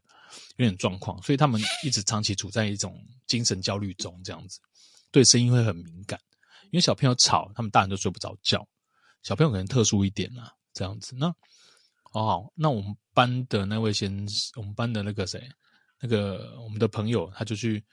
[0.58, 4.60] 有点状况，所以他们一直长期处在一种精神焦虑中，这样子，
[5.10, 6.20] 对声音会很敏感，
[6.66, 8.66] 因为小朋友吵，他们大人都睡不着觉。
[9.24, 11.16] 小朋友可能特殊一点啦，这样子。
[11.16, 11.28] 那
[12.12, 15.50] 哦好，那我们班的那位先，我们班的那个谁，
[16.00, 17.84] 那个我们的朋友，他就去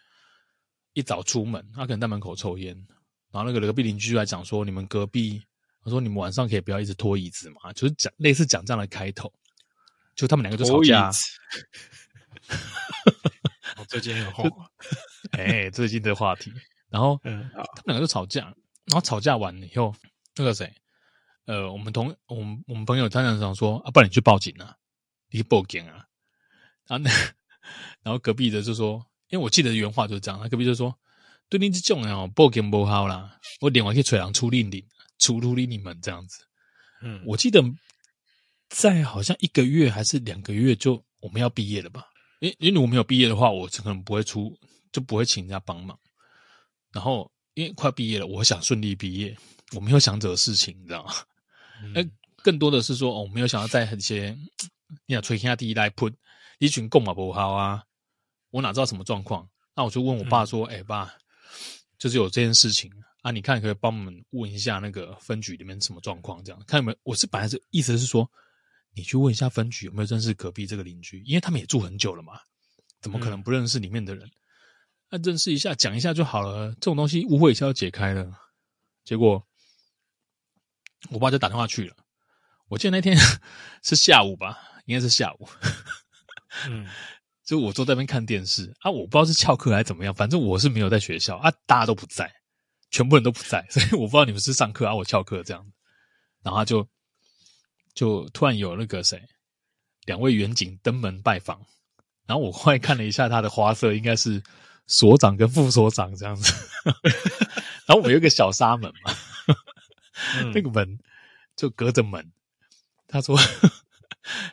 [0.93, 2.77] 一早出门，他可能在门口抽烟，
[3.31, 5.43] 然后那个隔壁邻居就来讲说：“你们隔壁，
[5.85, 9.33] 他说你们晚上可以不要一直拖椅子嘛？”就是讲类似讲这样的开头，
[10.15, 11.11] 就他们两个就吵架。
[13.79, 14.51] 我 最近很红，
[15.33, 16.53] 哎，最近的话题。
[16.89, 18.43] 然后，嗯，他们两个就吵架，
[18.85, 19.95] 然后吵架完了以后，
[20.37, 20.73] 那个谁？
[21.47, 24.77] 呃，我们同我们我们朋友常常讲说啊，不然你去报警啊，
[25.31, 26.05] 你去报警啊。
[26.87, 27.11] 然后那
[28.03, 30.95] 然后隔壁的就说，因为我记得原话就是这样，他隔壁就说，
[31.49, 34.85] 对你这种人哦，报警不好啦，我另外去找人处理你，
[35.19, 36.39] 处理你们这样子。
[37.03, 37.63] 嗯，我记得
[38.69, 42.07] 在好像一个月还是两个月就我们要毕业了吧？
[42.41, 44.57] 因因为我没有毕业的话，我可能不会出，
[44.91, 45.99] 就不会请人家帮忙。
[46.93, 49.37] 然后因为快毕业了，我想顺利毕业，
[49.75, 51.15] 我没有想这个事情，你知道吗？
[51.95, 52.05] 那
[52.43, 54.37] 更多的是说，哦，没有想要在一些，
[55.07, 56.13] 你想吹天下第一来喷
[56.59, 57.83] 一群共马不好啊，
[58.51, 59.49] 我哪知道什么状况？
[59.75, 61.15] 那我就问我爸说，哎、嗯欸，爸，
[61.99, 62.91] 就是有这件事情
[63.23, 66.45] 啊，你看可以帮我们问一下那个分局里面什么状况？
[66.45, 66.99] 这样看有没有？
[67.03, 68.31] 我是本来是意思是说，
[68.95, 72.35] 你去问一下分局有没有认识隔壁这个邻居，因为他们也住很久了嘛，
[73.01, 74.31] 怎么可能不认识里面的人？
[75.09, 78.31] 那、嗯啊、认识一下，讲一下就好了，这种东西误会一下就解开了。
[79.05, 79.47] 结果。
[81.11, 81.97] 我爸就打电话去了，
[82.69, 83.17] 我记得那天
[83.83, 84.57] 是下午吧，
[84.87, 85.49] 应该是下午。
[86.69, 86.87] 嗯，
[87.45, 92.33] 就我坐在那边看电视啊，我不知道是翘课还是怎么样，反正我是没有在学校啊，大家都不在，
[92.93, 95.67] 全部人都不在， 所以我不知道你们是上课啊，我翘课这样。
[96.43, 96.89] 然后他就
[97.95, 99.21] 就突然有那个谁，
[100.05, 101.61] 两位远景登门拜访，
[102.27, 104.43] 然后我后来看了一下他的花色，应该是
[104.87, 106.53] 所长跟副所长这样子。
[107.87, 109.15] 然后我们有一个小纱门嘛。
[110.39, 110.99] 嗯、 那个门
[111.57, 112.33] 就隔着门，
[113.09, 113.37] 他说，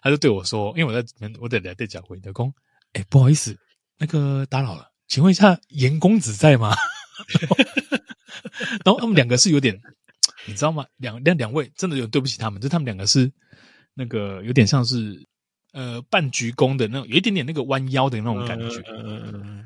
[0.02, 2.54] 他就对我说，因为我在门我得来对讲回的工，
[2.94, 3.58] 哎，不好意思，
[3.98, 6.76] 那个打扰了，请问一下严公子在吗？
[8.86, 9.80] 然后他们两个是有点，
[10.46, 10.86] 你知道吗？
[10.98, 13.32] 两两两位真的有对不起他们，就他们两个是
[13.94, 15.28] 那个有点像是
[15.74, 18.78] 呃半鞠躬的那种，有一点点那个弯腰的那种感觉。
[18.88, 19.66] 嗯嗯嗯。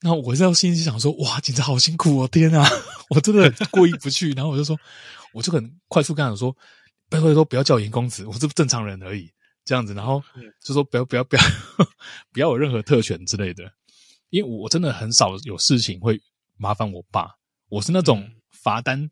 [0.00, 2.68] 然后我在心里想说，哇，警察好辛苦哦，天啊，
[3.10, 4.32] 我真的 过意不去。
[4.32, 4.76] 然后我就说，
[5.32, 6.56] 我就很快速跟他说，
[7.08, 9.30] 拜托说不要叫我严公子，我是正常人而已。
[9.64, 10.20] 这样子，然后
[10.60, 11.42] 就说不要不要不要
[12.32, 13.62] 不要有任何特权之类的，
[14.30, 16.20] 因为我真的很少有事情会
[16.58, 17.30] 麻烦我爸，
[17.72, 19.10] 我是那种罚单，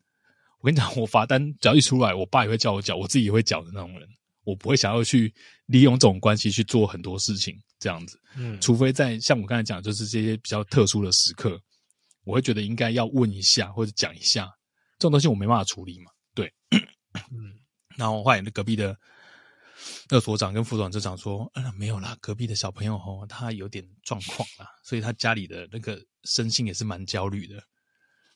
[0.59, 4.07] 我跟你讲， 我罚单只要一出来，我爸也会叫我缴，我自己也会缴的那种人，
[4.43, 5.33] 我不会想要去
[5.65, 11.59] 利用这种关系去做很多事情，这样子，嗯，除非在像我刚才讲，就是这些比较特殊的时刻，
[12.23, 14.45] 我会觉得应该要问一下或者讲一下，
[14.99, 17.57] 这种东西我没办法处理嘛，对，嗯，
[17.97, 18.95] 然后后来隔壁的。
[20.07, 27.55] 那所长跟副所长就讲说：“嗯，没有啦，隔壁的小朋友哦，他有点状况啦，所以他家里的那个身心也是蛮焦虑的。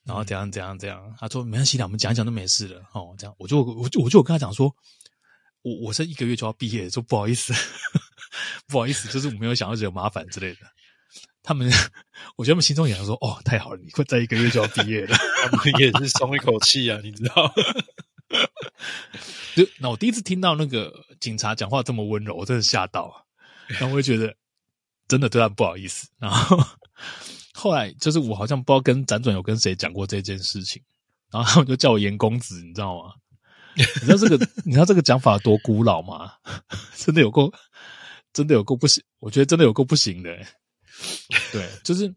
[0.06, 2.82] 然后怎样怎样怎样，他说没关系的，我们讲一讲都没事了。
[2.94, 4.74] 哦，这样我就我就我就跟他讲说，
[5.64, 7.54] 我我这一个月就要毕业，说不好意思，
[8.68, 10.60] 不好意思，就是我没有想要惹麻烦之类的。
[11.42, 11.70] 他们，
[12.38, 15.16] 我觉得他们心中也想说，哦，太好了，你会在一个月就要毕业了，
[15.52, 17.54] 他们也是松一口气啊，你知道。
[19.56, 23.24] ”就那我第一次听到那个警察讲话这么温柔，我真的吓到啊！
[23.68, 24.36] 然后我就觉得
[25.08, 26.10] 真的对他不好意思。
[26.18, 26.58] 然后
[27.56, 30.84] 后来就是我好像不知道跟辗转有跟谁讲过这件事情，
[31.32, 33.14] 然后他们就叫我严公子，你知道吗？
[33.76, 36.34] 你知道这个你知道这个讲法多古老吗？
[36.98, 37.52] 真的有够
[38.34, 40.30] 真的有够不行，我觉得真的有够不行的。
[41.52, 42.14] 对，就是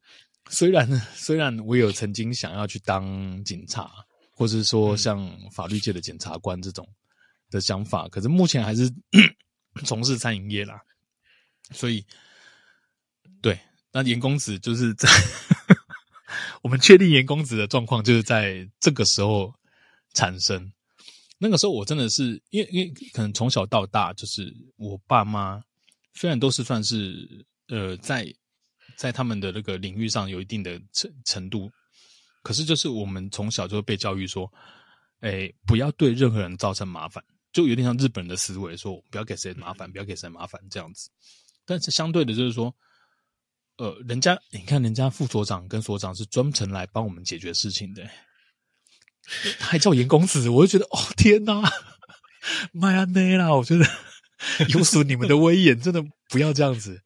[0.51, 3.90] 虽然虽然我有曾经想要去当警察。
[4.38, 6.88] 或是说像法律界的检察官这种
[7.51, 8.88] 的想法，嗯、可是目前还是
[9.85, 10.81] 从事餐饮业啦，
[11.72, 12.07] 所以
[13.42, 13.59] 对，
[13.92, 15.09] 那严公子就是在
[16.62, 19.55] 我们确定严公子的状况就是在这个时候
[20.14, 20.72] 产生。
[21.38, 25.62] 那个时候我真的是因为因为可能从小到大就是我爸妈
[26.14, 28.27] 虽然都是算是呃在
[28.96, 31.70] 在他们的那个领域上有一定的程程度。
[32.40, 34.51] 可是，就是我们从小就被教育说，
[35.20, 37.22] 哎，不要对任何人造成麻烦，
[37.53, 41.11] 就有点像日本人的思维，说不要给谁麻烦，不要给谁麻烦这样子。
[41.66, 42.74] 但是相对的，就是说，
[43.79, 48.03] 呃，人家你看，人家副所长跟所长是专程来帮我们解决事情的，
[49.59, 51.62] 还叫严公子，我就觉得，哦天哪，
[52.73, 53.55] 妈呀，内啦！
[53.55, 53.87] 我觉得
[54.69, 57.01] 有损你们的威严，真的不要这样子。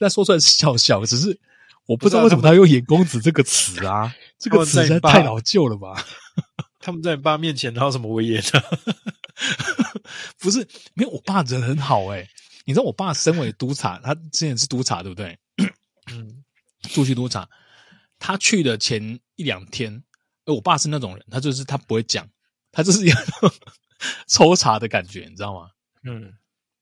[0.00, 1.40] 那说出来是笑笑，只是。
[1.86, 6.02] 我不知道为什么他用“严公子”这个词啊，这个词实在太老旧了吧？
[6.80, 8.64] 他们在你爸面前哪有什么威严啊？
[10.40, 12.28] 不是，没有，我爸人很好哎、欸。
[12.64, 15.38] 你知道我爸身为督察，他之前是督察，对不对？
[16.84, 17.48] 嗯，驻区督察，
[18.18, 20.02] 他去的前一两天，
[20.46, 22.28] 我爸是那种人，他就是他不会讲，
[22.70, 23.14] 他就是有
[24.28, 25.70] 抽查的感觉，你知道吗？
[26.04, 26.32] 嗯，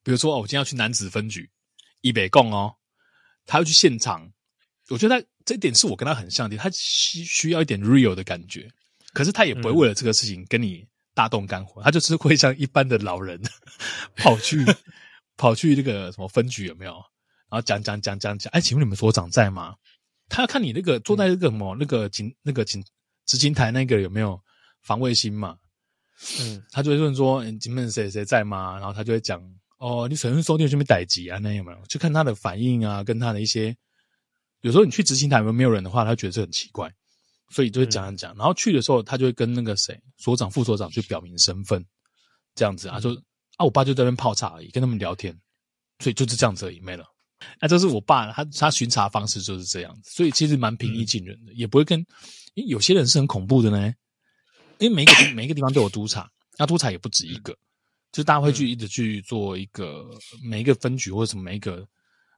[0.02, 1.50] 比如说哦，我今天要去南子分局，
[2.00, 2.76] 以北贡哦，
[3.46, 4.32] 他要去现场。
[4.88, 8.68] 我觉得他这一点是我跟他很像的，他需需要一点 real 的感觉，
[9.14, 13.40] 可是他也不会为了这个事情跟你大动肝火，嗯、他就是会像一般的老人
[14.16, 14.66] 跑去
[15.36, 16.92] 跑去那个什么分局有没有？
[17.48, 19.76] 然后讲讲讲讲讲，哎，请问你们所长在吗？
[20.32, 22.82] 他要看你那个坐在那个什么、嗯、那个警那个警
[23.26, 24.40] 执勤台那个有没有
[24.82, 25.58] 防卫心嘛？
[26.40, 28.78] 嗯，他就会问说，你们谁谁在吗？
[28.78, 29.42] 然后他就会讲，
[29.78, 31.38] 哦，你随便说你有什么代志啊？
[31.38, 31.78] 那有没有？
[31.86, 33.76] 就看他的反应啊，跟他的一些。
[34.62, 36.90] 有时候你去执勤台没有人的话，他觉得这很奇怪，
[37.50, 38.36] 所以就会讲讲讲。
[38.36, 41.84] 然后去的时候，他就会跟那个谁所长、副所长去表明身份，
[42.54, 43.12] 这样子啊，说
[43.56, 45.38] 啊，我爸就在那边泡茶而已，跟他们聊天，
[45.98, 47.04] 所以就是这样子而已，没了。
[47.60, 51.98] 那这是我爸他他巡查方式就是这样子，所以其实蛮平易近人的，也不会跟。
[52.54, 53.94] 因为有些人是很恐怖的呢，
[54.78, 57.52] 因为每个 每一个地方都有督察，那督察也不止一个，
[58.12, 60.10] 就是大家会去一直去做一个
[60.42, 61.86] 每一个分局或者什么每一个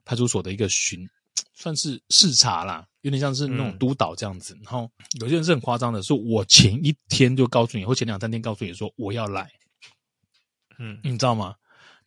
[0.05, 1.07] 派出所的一个巡。
[1.53, 4.53] 算是视察啦，有点像是那种督导这样子。
[4.55, 9.49] 嗯、然后有些人是很夸张的，说我前一天就告诉你，或前两三天告诉你说我要来，
[10.79, 11.55] 嗯，你知道吗？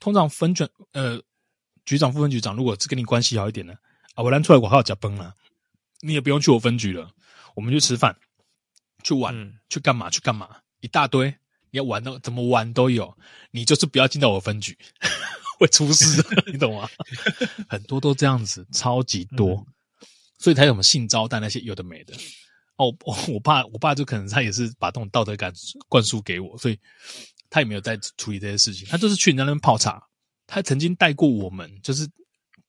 [0.00, 1.20] 通常分卷呃
[1.88, 3.72] 局长、副分局长，如果是跟你关系好一点的
[4.14, 5.35] 啊，我拦出来我还要加崩了，
[6.03, 7.11] 你也不用去我分局了，
[7.57, 8.14] 我们去吃饭、
[9.03, 11.35] 去玩、嗯、去干嘛、去干嘛，一大堆，
[11.70, 13.16] 你要玩的怎么玩都有，
[13.53, 14.77] 你就是不要进到我分局。
[15.59, 16.22] 会出事，
[16.53, 16.87] 你懂吗？
[17.70, 19.66] 很多都这样子，超级多，嗯、
[20.38, 22.14] 所以他有什么性招待那些有的没的。
[22.77, 22.94] 哦，
[23.27, 25.51] 我爸，我爸就可能他也是把这种道德感
[25.88, 26.79] 灌输给我，所以
[27.48, 28.87] 他也没有在处理这些事情。
[28.88, 30.07] 他就是去人家那边泡茶。
[30.48, 32.08] 他曾经带过我们，就是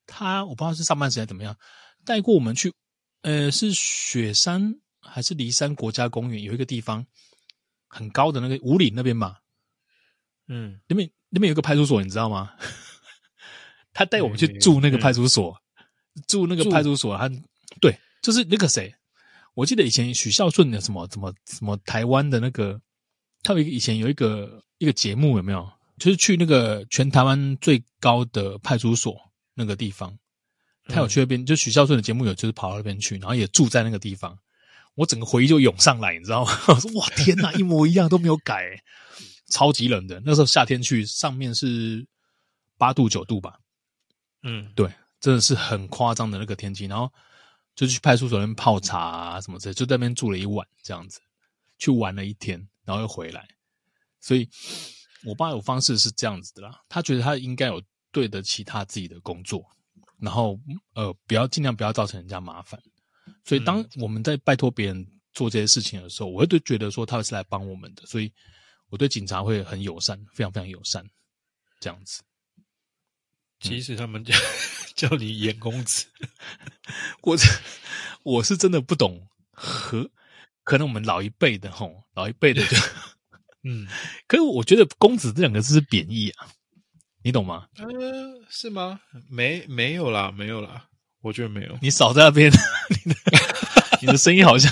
[0.05, 1.57] 他我不知道是上班时间怎么样，
[2.05, 2.73] 带过我们去，
[3.21, 6.43] 呃，是雪山还是骊山国家公园？
[6.43, 7.07] 有一个地方
[7.87, 9.37] 很高的那个五岭那边嘛。
[10.49, 12.51] 嗯，那边那边有个派出所，你知道吗？
[13.93, 17.29] 他带我们去住那个派出所，嗯、住那个派出所，他
[17.79, 18.93] 对，就是那个谁，
[19.53, 22.81] 我记得以前许孝顺的什么什么什么台湾的那个，
[23.41, 25.71] 他有一个以前有一个一个节目有没有？
[25.99, 29.15] 就是去那个全台湾最高的派出所
[29.53, 30.17] 那个地方，
[30.85, 34.37] 他有去那边，嗯、就许孝顺的节目有就是跑到那边去，然后也住在那个地方。
[34.95, 36.51] 我整个回忆就涌上来，你知道吗？
[36.67, 38.81] 我说哇天哪，一模一样都没有改，
[39.47, 40.21] 超级冷的。
[40.25, 42.05] 那时候夏天去，上面是
[42.77, 43.59] 八度九度吧？
[44.43, 46.85] 嗯，对，真的是很夸张的那个天气。
[46.85, 47.09] 然后
[47.75, 51.21] 就去派出所那边泡茶啊什么之类，就在那边住了一晚，这样子
[51.77, 53.47] 去玩了一天，然后又回来。
[54.19, 54.49] 所以，
[55.23, 59.65] 我爸有方式是这样子的啦，他觉得他应该有对得起他自己的工作，
[60.17, 60.59] 然后
[60.93, 62.81] 呃，不要尽量不要造成人家麻烦。
[63.45, 68.31] 所以，当我们在拜托别人做这些事情的时候，我会对觉得说他是来帮我们的，所以
[68.89, 71.05] 我对警察会很友善，非常非常友善，
[71.79, 72.21] 这样子。
[73.59, 74.33] 其实他们叫
[74.95, 76.05] 叫你严公子，
[77.21, 77.37] 我
[78.23, 80.09] 我是真的不懂，和
[80.63, 82.77] 可能我们老一辈的吼，老一辈的就
[83.63, 83.87] 嗯，
[84.27, 86.47] 可是我觉得公子这两个字是贬义啊，
[87.23, 87.67] 你懂吗？
[87.77, 87.85] 呃，
[88.49, 88.99] 是吗？
[89.29, 90.85] 没没有啦，没有啦。
[91.21, 92.49] 我觉得没有，你少在那边，
[93.05, 93.19] 你的
[94.01, 94.71] 你的声音好像，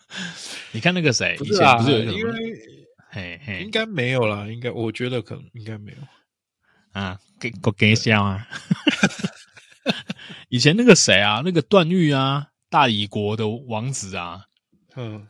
[0.72, 2.32] 你看那个谁，以前不是有一个，因为
[3.10, 5.98] 嘿嘿，应该没有啦，应该我觉得可能应该没有
[6.98, 8.48] 啊，给我给一下啊，
[10.48, 14.46] 以前那个谁啊，那个段誉啊，大理国的王子啊，
[14.96, 15.28] 嗯，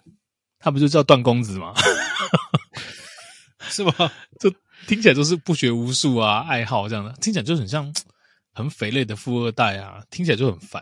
[0.60, 1.74] 他不就叫段公子吗？
[3.74, 3.92] 是吗？
[4.38, 4.52] 这
[4.86, 7.92] 听起来都是不学无术啊，爱好这样的，听起来就很像。
[8.56, 10.80] 很肥类的富二代啊，听起来就很烦，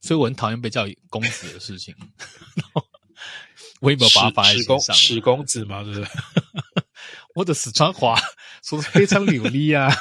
[0.00, 1.92] 所以我很讨厌被叫公子的事情。
[3.82, 6.08] 我也没有把它发在心上，史公子嘛，对不对？
[7.34, 8.16] 我的四川话
[8.62, 9.92] 说的非常流利啊。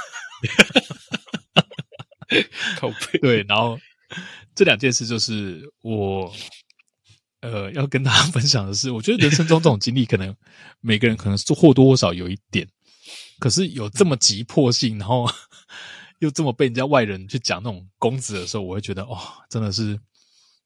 [2.78, 3.80] 口碑对，然后
[4.54, 6.32] 这两件事就是我
[7.42, 10.36] 呃要跟大家 分享的是，我觉得人生中这种经历，可能
[10.80, 12.68] 每个人可能是或多或少有一点，
[13.40, 15.30] 可是有这么急迫性，然后。
[16.22, 19.18] 又这么被人家外人去讲那种公子的时候，我会觉得哦，
[19.50, 20.00] 真的是，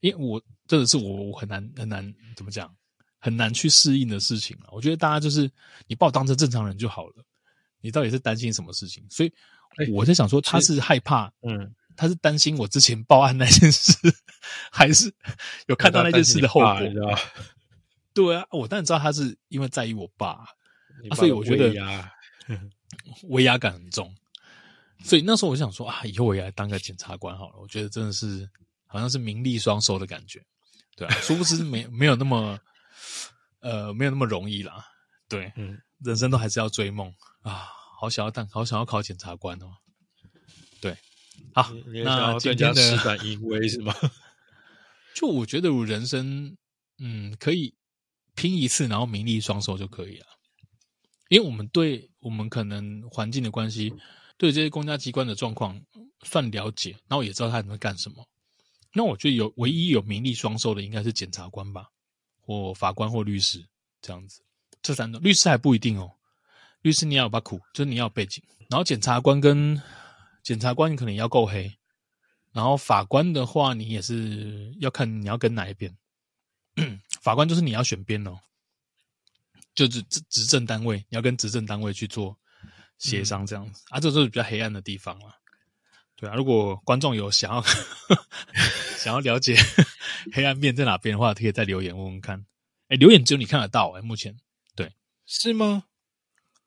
[0.02, 2.70] 因为我真的是我我很难很难怎么讲，
[3.20, 4.68] 很难去适应的事情啊。
[4.74, 5.50] 我觉得大家就是
[5.88, 7.24] 你把我当成正常人就好了。
[7.80, 9.02] 你到底是担心什么事情？
[9.10, 9.32] 所以
[9.94, 13.94] 我在想说，他是害怕，嗯，他是担心我之前报案那件事，
[14.72, 15.14] 还是
[15.68, 16.80] 有看到那件事的后果？
[18.14, 20.46] 对啊，我当然知道他是因为在意我爸，
[21.10, 21.74] 爸所以我觉得
[23.30, 24.16] 威压感很重。
[25.04, 27.56] 所以那时候我就想说啊，以后我也来当个检察官好了。
[27.60, 28.50] 我觉得真的是
[28.88, 30.42] 好像是名利双收的感觉，
[30.96, 32.58] 对啊， 殊不知没没有那么
[33.60, 34.86] 呃没有那么容易啦。
[35.28, 37.68] 对，嗯，人生都还是要追梦啊，
[38.00, 39.68] 好想要当，好想要考检察官哦。
[41.54, 43.94] 对，好，你想要对人家施展淫威是吗？
[45.14, 46.56] 就我觉得我人生
[47.00, 47.74] 嗯可以
[48.36, 50.26] 拼一次，然后名利双收就可以了，
[51.30, 53.94] 因为我们对我们可能环境的关系。
[54.38, 55.82] 对这些公家机关的状况
[56.24, 58.28] 算了解，然后也知道他们在干什么。
[58.94, 61.88] 那我觉得有唯一有名利双收的，应该是检察官吧，
[62.42, 63.66] 或法官或律师
[64.02, 64.42] 这样子。
[64.82, 66.12] 这三种律师还不一定哦，
[66.82, 68.44] 律师你要有把苦，就是你要有背景。
[68.70, 69.82] 然后检察官跟
[70.46, 71.76] 检察官你可能要够黑，
[72.54, 75.98] 然后法官的话，你也是要看你要跟哪一边。
[77.22, 78.40] 法官就是你要选边哦，
[79.74, 82.38] 就是执执政单位，你要跟执政单位去做。
[82.98, 85.38] 协商这样子、嗯、啊，这都是比较黑暗的地方了。
[86.16, 87.62] 对啊，如果观众有想要
[88.98, 89.54] 想要了解
[90.32, 92.46] 黑暗面在哪边的话，可以再留言问问看。
[92.88, 94.38] 哎，留言只有你看得到哎，目前
[94.78, 94.94] 对
[95.26, 95.84] 是吗？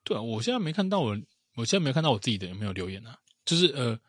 [0.03, 1.17] 对啊，我现在没看到我，
[1.55, 3.17] 我现在没有看到我自己的有没有留言啊？
[3.49, 3.99] 就是呃，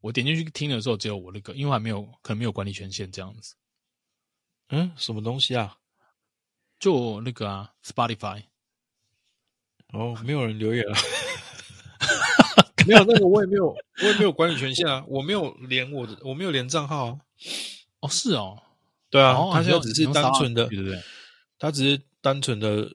[0.00, 3.54] 我点进去听的时候，只有我那个，因为还没有可能没有管理权限这样子。
[4.70, 5.76] 嗯，什么东西啊？
[6.80, 8.42] 就那个啊，Spotify。
[9.92, 10.96] 哦，没有人留言了。
[12.84, 17.20] 没有那个，我也没有，我也没有管理权限啊，我没有连我的，我没有连账号啊。
[18.00, 18.60] 哦，是哦，
[19.08, 21.00] 对啊，他现在只是单纯的，对不对？
[21.60, 22.92] 他只是单纯的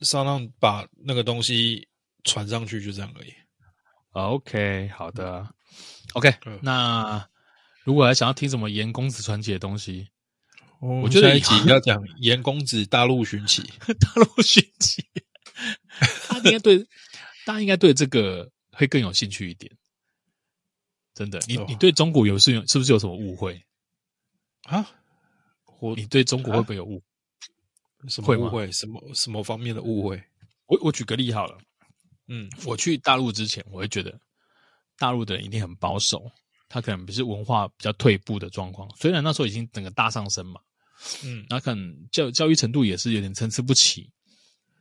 [0.00, 1.88] 上让把那个东西
[2.22, 3.32] 传上去，就这样而已。
[4.12, 5.48] OK，好的
[6.14, 6.34] ，OK。
[6.62, 7.28] 那
[7.84, 10.08] 如果还想要听什么严公子传奇的东西，
[10.80, 13.62] 我觉得一集要讲严公子大陆寻奇，
[14.00, 15.04] 大陆寻奇，
[16.28, 16.78] 他应该对，
[17.44, 18.50] 大家应该对这个。
[18.72, 19.70] 会更有兴趣一点，
[21.12, 21.38] 真的。
[21.46, 23.62] 你你对中国有是有是不是有什么误会
[24.62, 24.88] 啊？
[25.80, 27.02] 我你对中国会不会有误？
[27.98, 28.72] 啊、什么误会？
[28.72, 30.22] 什么什么方面的误会？
[30.64, 31.58] 我我举个例好了，
[32.32, 34.16] 嗯，我去大陆之前，我会觉得
[34.96, 36.30] 大陆的人一定很保守，
[36.68, 38.88] 他可能不是文化比较退步的状况。
[38.96, 40.60] 虽然那时候已经整个大上升嘛，
[41.24, 44.08] 嗯，那可能教教育程度也是有点参差不齐，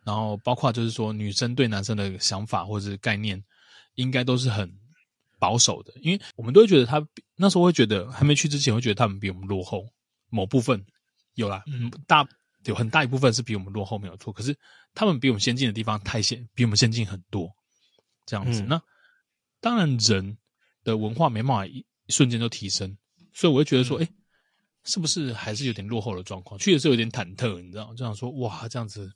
[0.05, 3.43] 然后包括就是说女生对男生的想法或者是概念，
[3.95, 4.71] 应该都是很
[5.39, 7.03] 保守的，因为我们都会觉得他
[7.35, 9.87] 那时候会觉得还没去之前会觉得他们比我们落后，
[10.29, 10.85] 某部分
[11.33, 12.27] 有啦，嗯，大
[12.69, 14.57] 有很大一部分是比我们落后没有错，可是
[14.93, 17.53] 他们比我们先进的地方太先，比我们先进很多，
[18.25, 18.61] 这样子。
[18.61, 18.81] 嗯、那
[19.59, 20.37] 当然人
[20.83, 22.97] 的文化没办法一瞬间就提升，
[23.33, 24.15] 所以我会觉得说，哎、嗯。
[24.85, 26.57] 是不是还是有点落后的状况？
[26.57, 29.11] 去的时候有点忐忑，你知道，就想说哇，这样子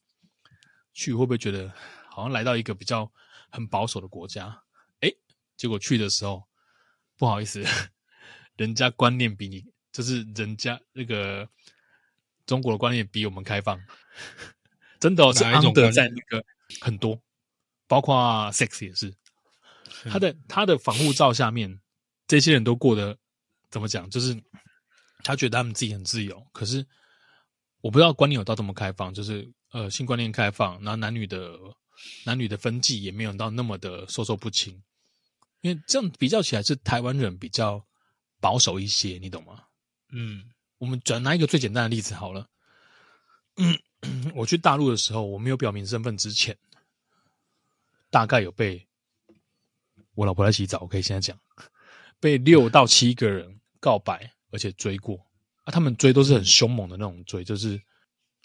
[0.93, 1.73] 去会不会觉得
[2.09, 3.09] 好像来到一个比较
[3.49, 4.61] 很保守的国家？
[4.99, 5.09] 哎，
[5.55, 6.43] 结果去的时候
[7.17, 7.63] 不好意思，
[8.57, 11.49] 人家观念比你，就是人家那个
[12.45, 13.79] 中国的观念比我们开放，
[14.99, 16.43] 真的、哦、是 under 在那个
[16.81, 17.21] 很多，
[17.87, 18.15] 包括
[18.51, 19.13] sex 也是，
[20.09, 21.79] 他的他的防护罩下面，
[22.27, 23.17] 这些人都过得
[23.69, 24.09] 怎么讲？
[24.09, 24.41] 就是。
[25.25, 26.85] 他觉得他们自己很自由，可是
[27.79, 31.57] 我不知道观念有到这么开放，就是呃性观念开放，然后男女的
[32.25, 34.83] 男女的分际也没有到那么的授受不亲，
[35.61, 37.87] 因为这样比较起来是台湾人比较
[38.41, 39.63] 保守一些，你懂吗？
[40.11, 40.43] 嗯，
[40.83, 42.45] 我们转拿一个最简单的例子好了，
[44.35, 46.57] 我去大陆的时候，我没有表明身份之前，
[48.09, 48.85] 大概有被
[50.15, 51.39] 我老婆在洗澡，我可以现在讲，
[52.19, 54.29] 被六到七个人告白。
[54.51, 55.17] 而且追过
[55.63, 57.81] 啊，他们追都是很凶猛的那种追，就是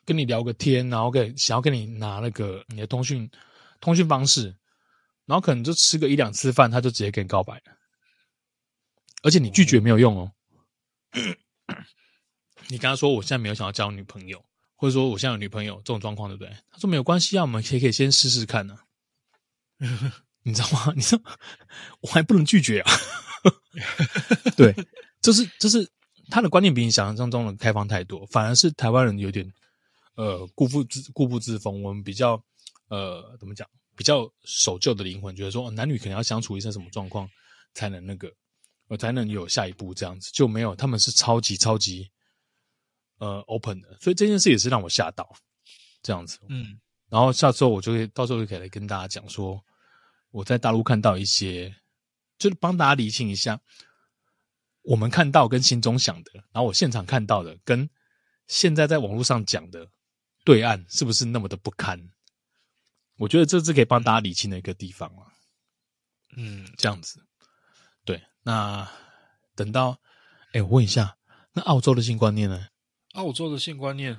[0.07, 3.30] 跟你聊个天，然后给想要跟你拿那个你的通讯
[3.78, 4.57] 通讯方式，
[5.26, 7.76] 然后可能就吃个一两次饭，他就直接跟你告白了。
[9.22, 10.32] 而且你拒绝没有用哦。
[12.68, 14.42] 你跟他说我现在没有想要交女朋友，
[14.76, 16.54] 或者说我现在有女朋友这种状况，对不对？
[16.70, 18.84] 他说没有关系啊，我们可以可以先试试看呢、啊。
[20.44, 20.92] 你知道吗？
[20.96, 21.20] 你说
[22.00, 22.92] 我还不能拒绝啊？
[24.56, 24.74] 对，
[25.20, 25.90] 就是就是。
[26.30, 29.50] 他的观念比你想象中中的开放太多，反而是台湾人有点
[30.14, 31.82] 呃固步自固步自封。
[31.82, 32.38] 我们比较
[32.88, 33.66] 呃怎么讲，
[33.96, 37.26] 比较守旧的灵魂，觉得说男女可能要相处一些什么状况
[37.72, 38.30] 才能那个，
[38.88, 42.10] 我才能有下一步这样子，就没有他们是超级超级
[43.18, 45.28] 呃 open 的，所以这件事也是让我吓到
[46.02, 46.38] 这样子。
[46.48, 49.62] 嗯，然后下周我就会到时候就可以来跟大家讲说，
[50.30, 51.74] 我在大陆看到一些，
[52.38, 53.60] 就是帮大家理清一下。
[54.82, 57.90] 我们看到跟心中想的，然后我现场看到的，跟
[58.46, 59.86] 现在在网络上讲的
[60.44, 62.00] 对岸是不是那么的不堪？
[63.18, 65.26] 我觉得这是可以帮大家理清的一个地方了。
[66.36, 67.22] 嗯，这样子。
[68.04, 68.88] 对，那
[69.54, 69.98] 等到，
[70.52, 71.18] 哎，我问一下，
[71.52, 72.68] 那澳洲的新观念呢？
[73.12, 74.18] 澳洲的性观念，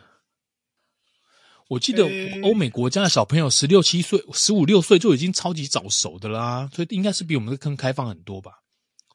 [1.67, 2.03] 我记得
[2.43, 8.53] 欧美国家的小朋友十六七岁、十五六岁就已经超级早熟的啦，所以应该是比我们更开放很多吧。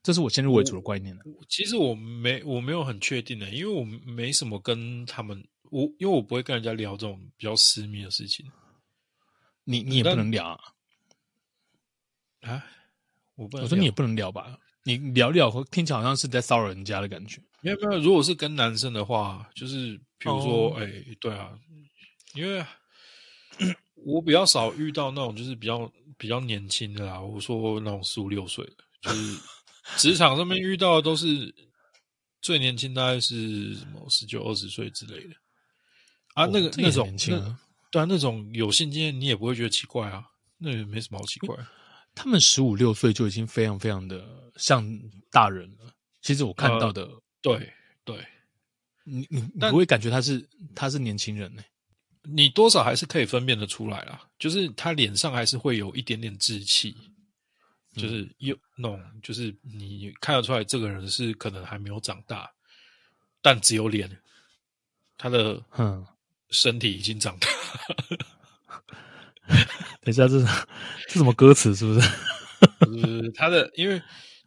[0.03, 1.23] 这是我先入为主的观念了。
[1.49, 8.47] 其实我没我没有很确定的，因为我没什么跟他们，我因为我不会跟人家聊这种比较私密的事情。
[9.65, 10.61] 你你也不能聊啊？
[12.43, 12.65] 啊？
[13.35, 14.59] 我不能，我说你也不能聊吧？
[14.85, 17.43] 你聊聊，听起来好像是在骚扰人家的感觉。
[17.61, 21.51] 没有没有，如果是跟男生的话，就是比如说，哎、哦，对啊，
[22.35, 22.65] 因为
[24.07, 27.21] 我比较少遇到那种就是比较比较年轻的啦。
[27.21, 29.41] 我说那种十五六岁的，就是。
[29.99, 31.55] 职场上面遇到的都是
[32.41, 35.35] 最年轻，大概是什么十九二十岁之类的
[36.33, 37.61] 啊，那个那种啊，
[37.91, 40.25] 对啊，那种有性经验你也不会觉得奇怪啊，
[40.57, 41.55] 那也没什么好奇怪。
[42.15, 44.25] 他们十五六岁就已经非常非常的
[44.57, 44.85] 像
[45.31, 45.93] 大人了。
[46.23, 47.73] 其实我看到的，呃、对
[48.05, 48.27] 对，
[49.05, 51.63] 你你你不会感觉他是他是年轻人呢？
[52.23, 56.97] 你多少还是可以分辨得出来啦，就是他脸上还是会有一点点稚气。
[57.97, 62.53] 就是有那种，就是你看得出来，这个人是可能还没有长大，
[63.41, 64.11] 但只有脸，
[65.17, 66.05] 他的嗯
[66.51, 67.49] 身体已经长大。
[70.03, 70.47] 等一下，这是
[71.09, 71.75] 这什么歌词？
[71.75, 72.09] 是不是？
[72.81, 74.01] 不 是他的，因为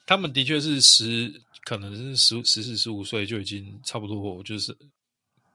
[0.06, 4.76] 他们的确是十，可能是十十四、十五岁就已经差不多，就是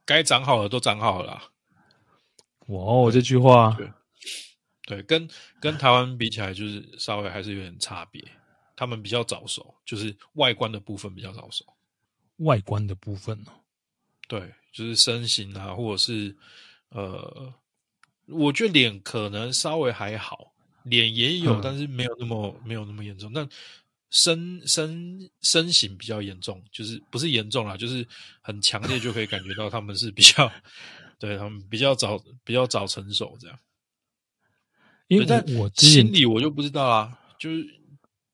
[0.04, 1.42] 该长好了都长好了。
[2.66, 3.76] 哇哦，这句话。
[4.84, 5.28] 对，跟
[5.60, 8.22] 跟台湾比起来，就是稍微还是有点差别。
[8.74, 11.64] 他们比较早熟，就是外观的部分比较早熟。
[12.38, 13.52] 外观的部分呢？
[14.26, 16.36] 对，就是身形啊，或者是
[16.88, 17.54] 呃，
[18.32, 20.52] 我觉得脸可能稍微还好，
[20.84, 23.32] 脸也有，嗯、但是没有那么没有那么严重。
[23.32, 23.48] 但
[24.10, 28.06] 身身身形比较严重，就是不是严重啦，就是
[28.42, 30.50] 很强烈，就可以感觉到他们是比较，
[31.18, 33.58] 对他们比较早比较早成熟这样。
[35.08, 37.66] 因为在我心里我就不知道啦，就是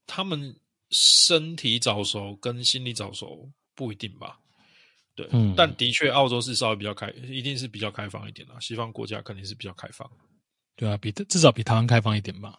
[0.06, 0.56] 他们
[0.90, 4.40] 身体早熟跟心理早熟不一定吧？
[5.18, 8.54] 对，嗯但的确澳洲是稍微比较开，一定是比较开放一点啦。
[8.60, 10.08] 西方国家肯定是比较开放。
[10.76, 12.56] 对啊，比至少比台湾开放一点吧。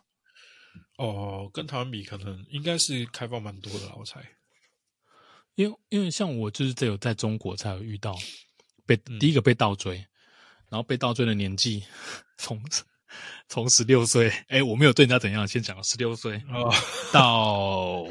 [0.97, 4.22] 哦，跟台湾比，可能应该是开放蛮多的啦，我猜。
[5.55, 8.14] 因为因为像我就是只有在中国才有遇到
[8.86, 9.95] 被、嗯、第一个被倒追，
[10.70, 11.82] 然后被倒追的年纪
[12.38, 12.62] 从
[13.47, 16.70] 从十六岁，哎，我没有对人家怎样，先讲十六岁哦，
[17.14, 18.03] 到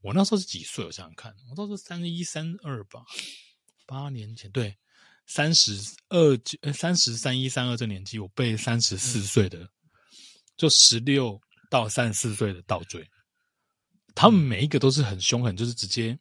[0.00, 0.82] 我那时候是几岁？
[0.82, 3.04] 我想想看，我那时候三一三二吧，
[3.92, 4.74] 八年前对，
[5.26, 5.78] 三十
[6.08, 6.40] 二
[6.72, 9.68] 三十三一三二这年纪，我被三十四岁的，嗯、
[10.56, 11.38] 就十六
[11.68, 13.06] 到三十四岁的倒追，
[14.14, 16.18] 他们每一个都是很凶狠，就是直接。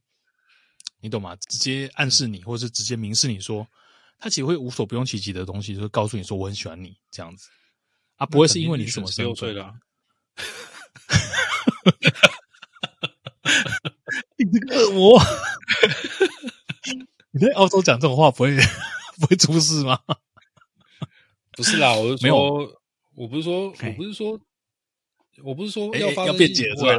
[0.99, 1.33] 你懂吗？
[1.47, 3.65] 直接暗示你，或者是直接明示你说，
[4.19, 7.47] 他其实会无所不用其极的东西，就是告诉你说我很喜欢你这样子，
[8.17, 9.73] 啊，不会是因为你什么十六岁的，
[14.37, 15.17] 你这个恶魔，
[17.31, 18.55] 你在澳洲讲这种话不会
[19.19, 19.99] 不会出事吗？
[21.57, 22.79] 不是啦，我是说，没有，
[23.15, 24.39] 我不是说，我不是说，
[25.43, 26.93] 我不是说要要辩解是吧？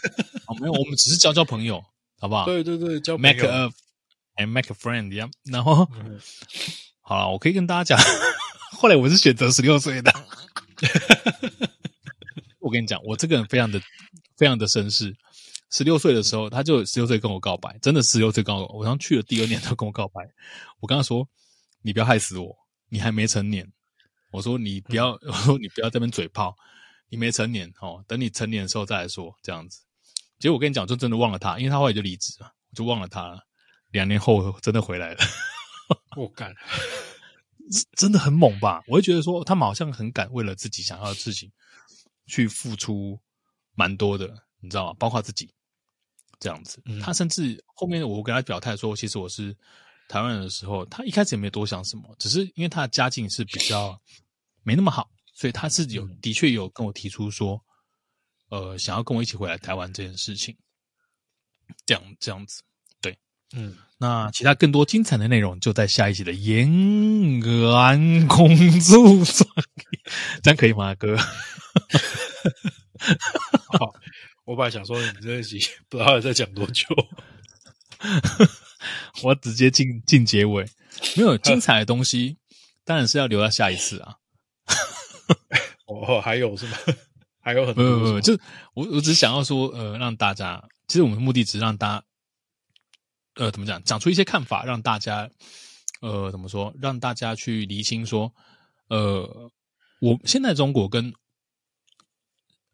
[0.48, 1.82] 哦，没有，我们只是交交朋友。
[2.20, 2.44] 好不好？
[2.46, 3.70] 对对对，交朋友 make a
[4.42, 5.30] and make a friend 一样。
[5.44, 6.18] 然后，嗯、
[7.00, 7.98] 好了，我可以跟大家讲，
[8.76, 10.12] 后来我是选择十六岁的。
[12.58, 13.80] 我跟你讲，我这个人非常的
[14.36, 15.14] 非常的绅士。
[15.70, 20.22] 十六岁的时候，他就十六岁跟我告白，真的十六岁告我，我刚去了第二年，他跟我告白。
[20.80, 21.28] 我跟他说
[21.82, 22.56] ：“你不要害死我，
[22.88, 23.70] 你还没成年。”
[24.32, 26.54] 我说：“你不要，嗯、 我说你不要在这边嘴炮，
[27.08, 29.80] 你没成年哦，等你成年的时候再来说这样子。”
[30.38, 33.40] 结果我跟你讲，就真的忘了他，因为他后来就离职了，我就忘了他了。
[33.90, 35.20] 两年后真的回来了，
[36.16, 36.54] 我干，
[37.96, 38.82] 真的很猛吧？
[38.86, 41.50] 我会觉得说，他们好像很敢为了自己想要的事情
[42.26, 43.18] 去付出
[43.74, 44.26] 蛮多的，
[44.60, 44.96] 你知道吗？
[44.98, 45.50] 包括自己
[46.40, 46.82] 这样子。
[47.00, 49.56] 他甚至后面我跟他表态说，其实我是
[50.08, 54.00] 台湾人的时候，他一开始也没多想什么，只是因为他的家境是比较
[54.62, 57.62] 没那么好，所以他是有的确有跟我提出说。
[58.50, 60.56] 呃，想要跟我一起回来台湾这件事情，
[61.84, 62.62] 这样这样子，
[62.98, 63.18] 对，
[63.52, 66.66] 嗯，那其他更多精彩的内容就在下一集的《延
[67.76, 68.48] 安公
[68.80, 69.46] 主传》，
[70.42, 71.14] 这样可以吗，哥？
[73.78, 73.94] 好，
[74.48, 76.86] 我本来想说你这一集 不知道在讲多久，
[79.22, 80.64] 我直接进进结尾，
[81.18, 82.38] 没有 精彩的东西，
[82.82, 84.16] 当然是要留到下一次啊。
[85.86, 86.78] 哦，还有是吗？
[87.40, 88.32] 还有很多，不不不，就
[88.72, 92.04] 我我只想要说，呃，让大家，其实我们的目的只是让大家，
[93.34, 95.28] 呃，怎么讲，讲出一些看法，让大家，
[96.00, 98.32] 呃，怎么说，让大家去厘清说，
[98.88, 99.50] 呃，
[100.00, 101.12] 我现在中国跟，呃，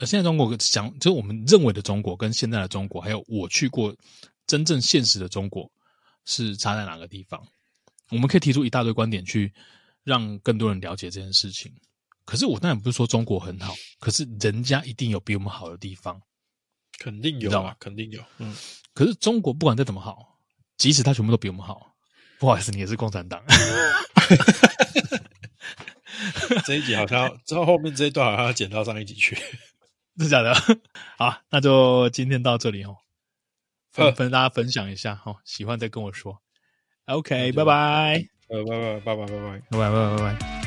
[0.06, 3.94] 现在中国想，就是我们认为的中国跟现在的中国，还有我去过
[4.46, 5.70] 真正现实的中国，
[6.24, 7.40] 是差在哪个地方？
[8.10, 9.52] 我们可以提出一大堆观点，去
[10.02, 11.72] 让更多人了解这件事情。
[12.24, 16.20] 可是我当然不是说中国很好，可是人家一定有比我们好的地方，
[16.98, 17.76] 肯定有，你知道吗？
[17.78, 18.22] 肯定有。
[18.38, 18.56] 嗯，
[18.94, 20.38] 可是中国不管再怎么好，
[20.76, 21.94] 即使他全部都比我们好，
[22.38, 23.42] 不好意思，你也是共产党。
[26.64, 29.36] 这一集好像之后后面这一段好像要剪到上一集去，
[30.22, 30.54] 是假的。
[31.18, 32.98] 好，那就今天到这里哦，
[33.90, 36.40] 分分大家分享一下哦，喜欢再跟我说。
[37.06, 40.63] OK，拜拜，拜拜拜拜拜拜拜拜拜拜拜。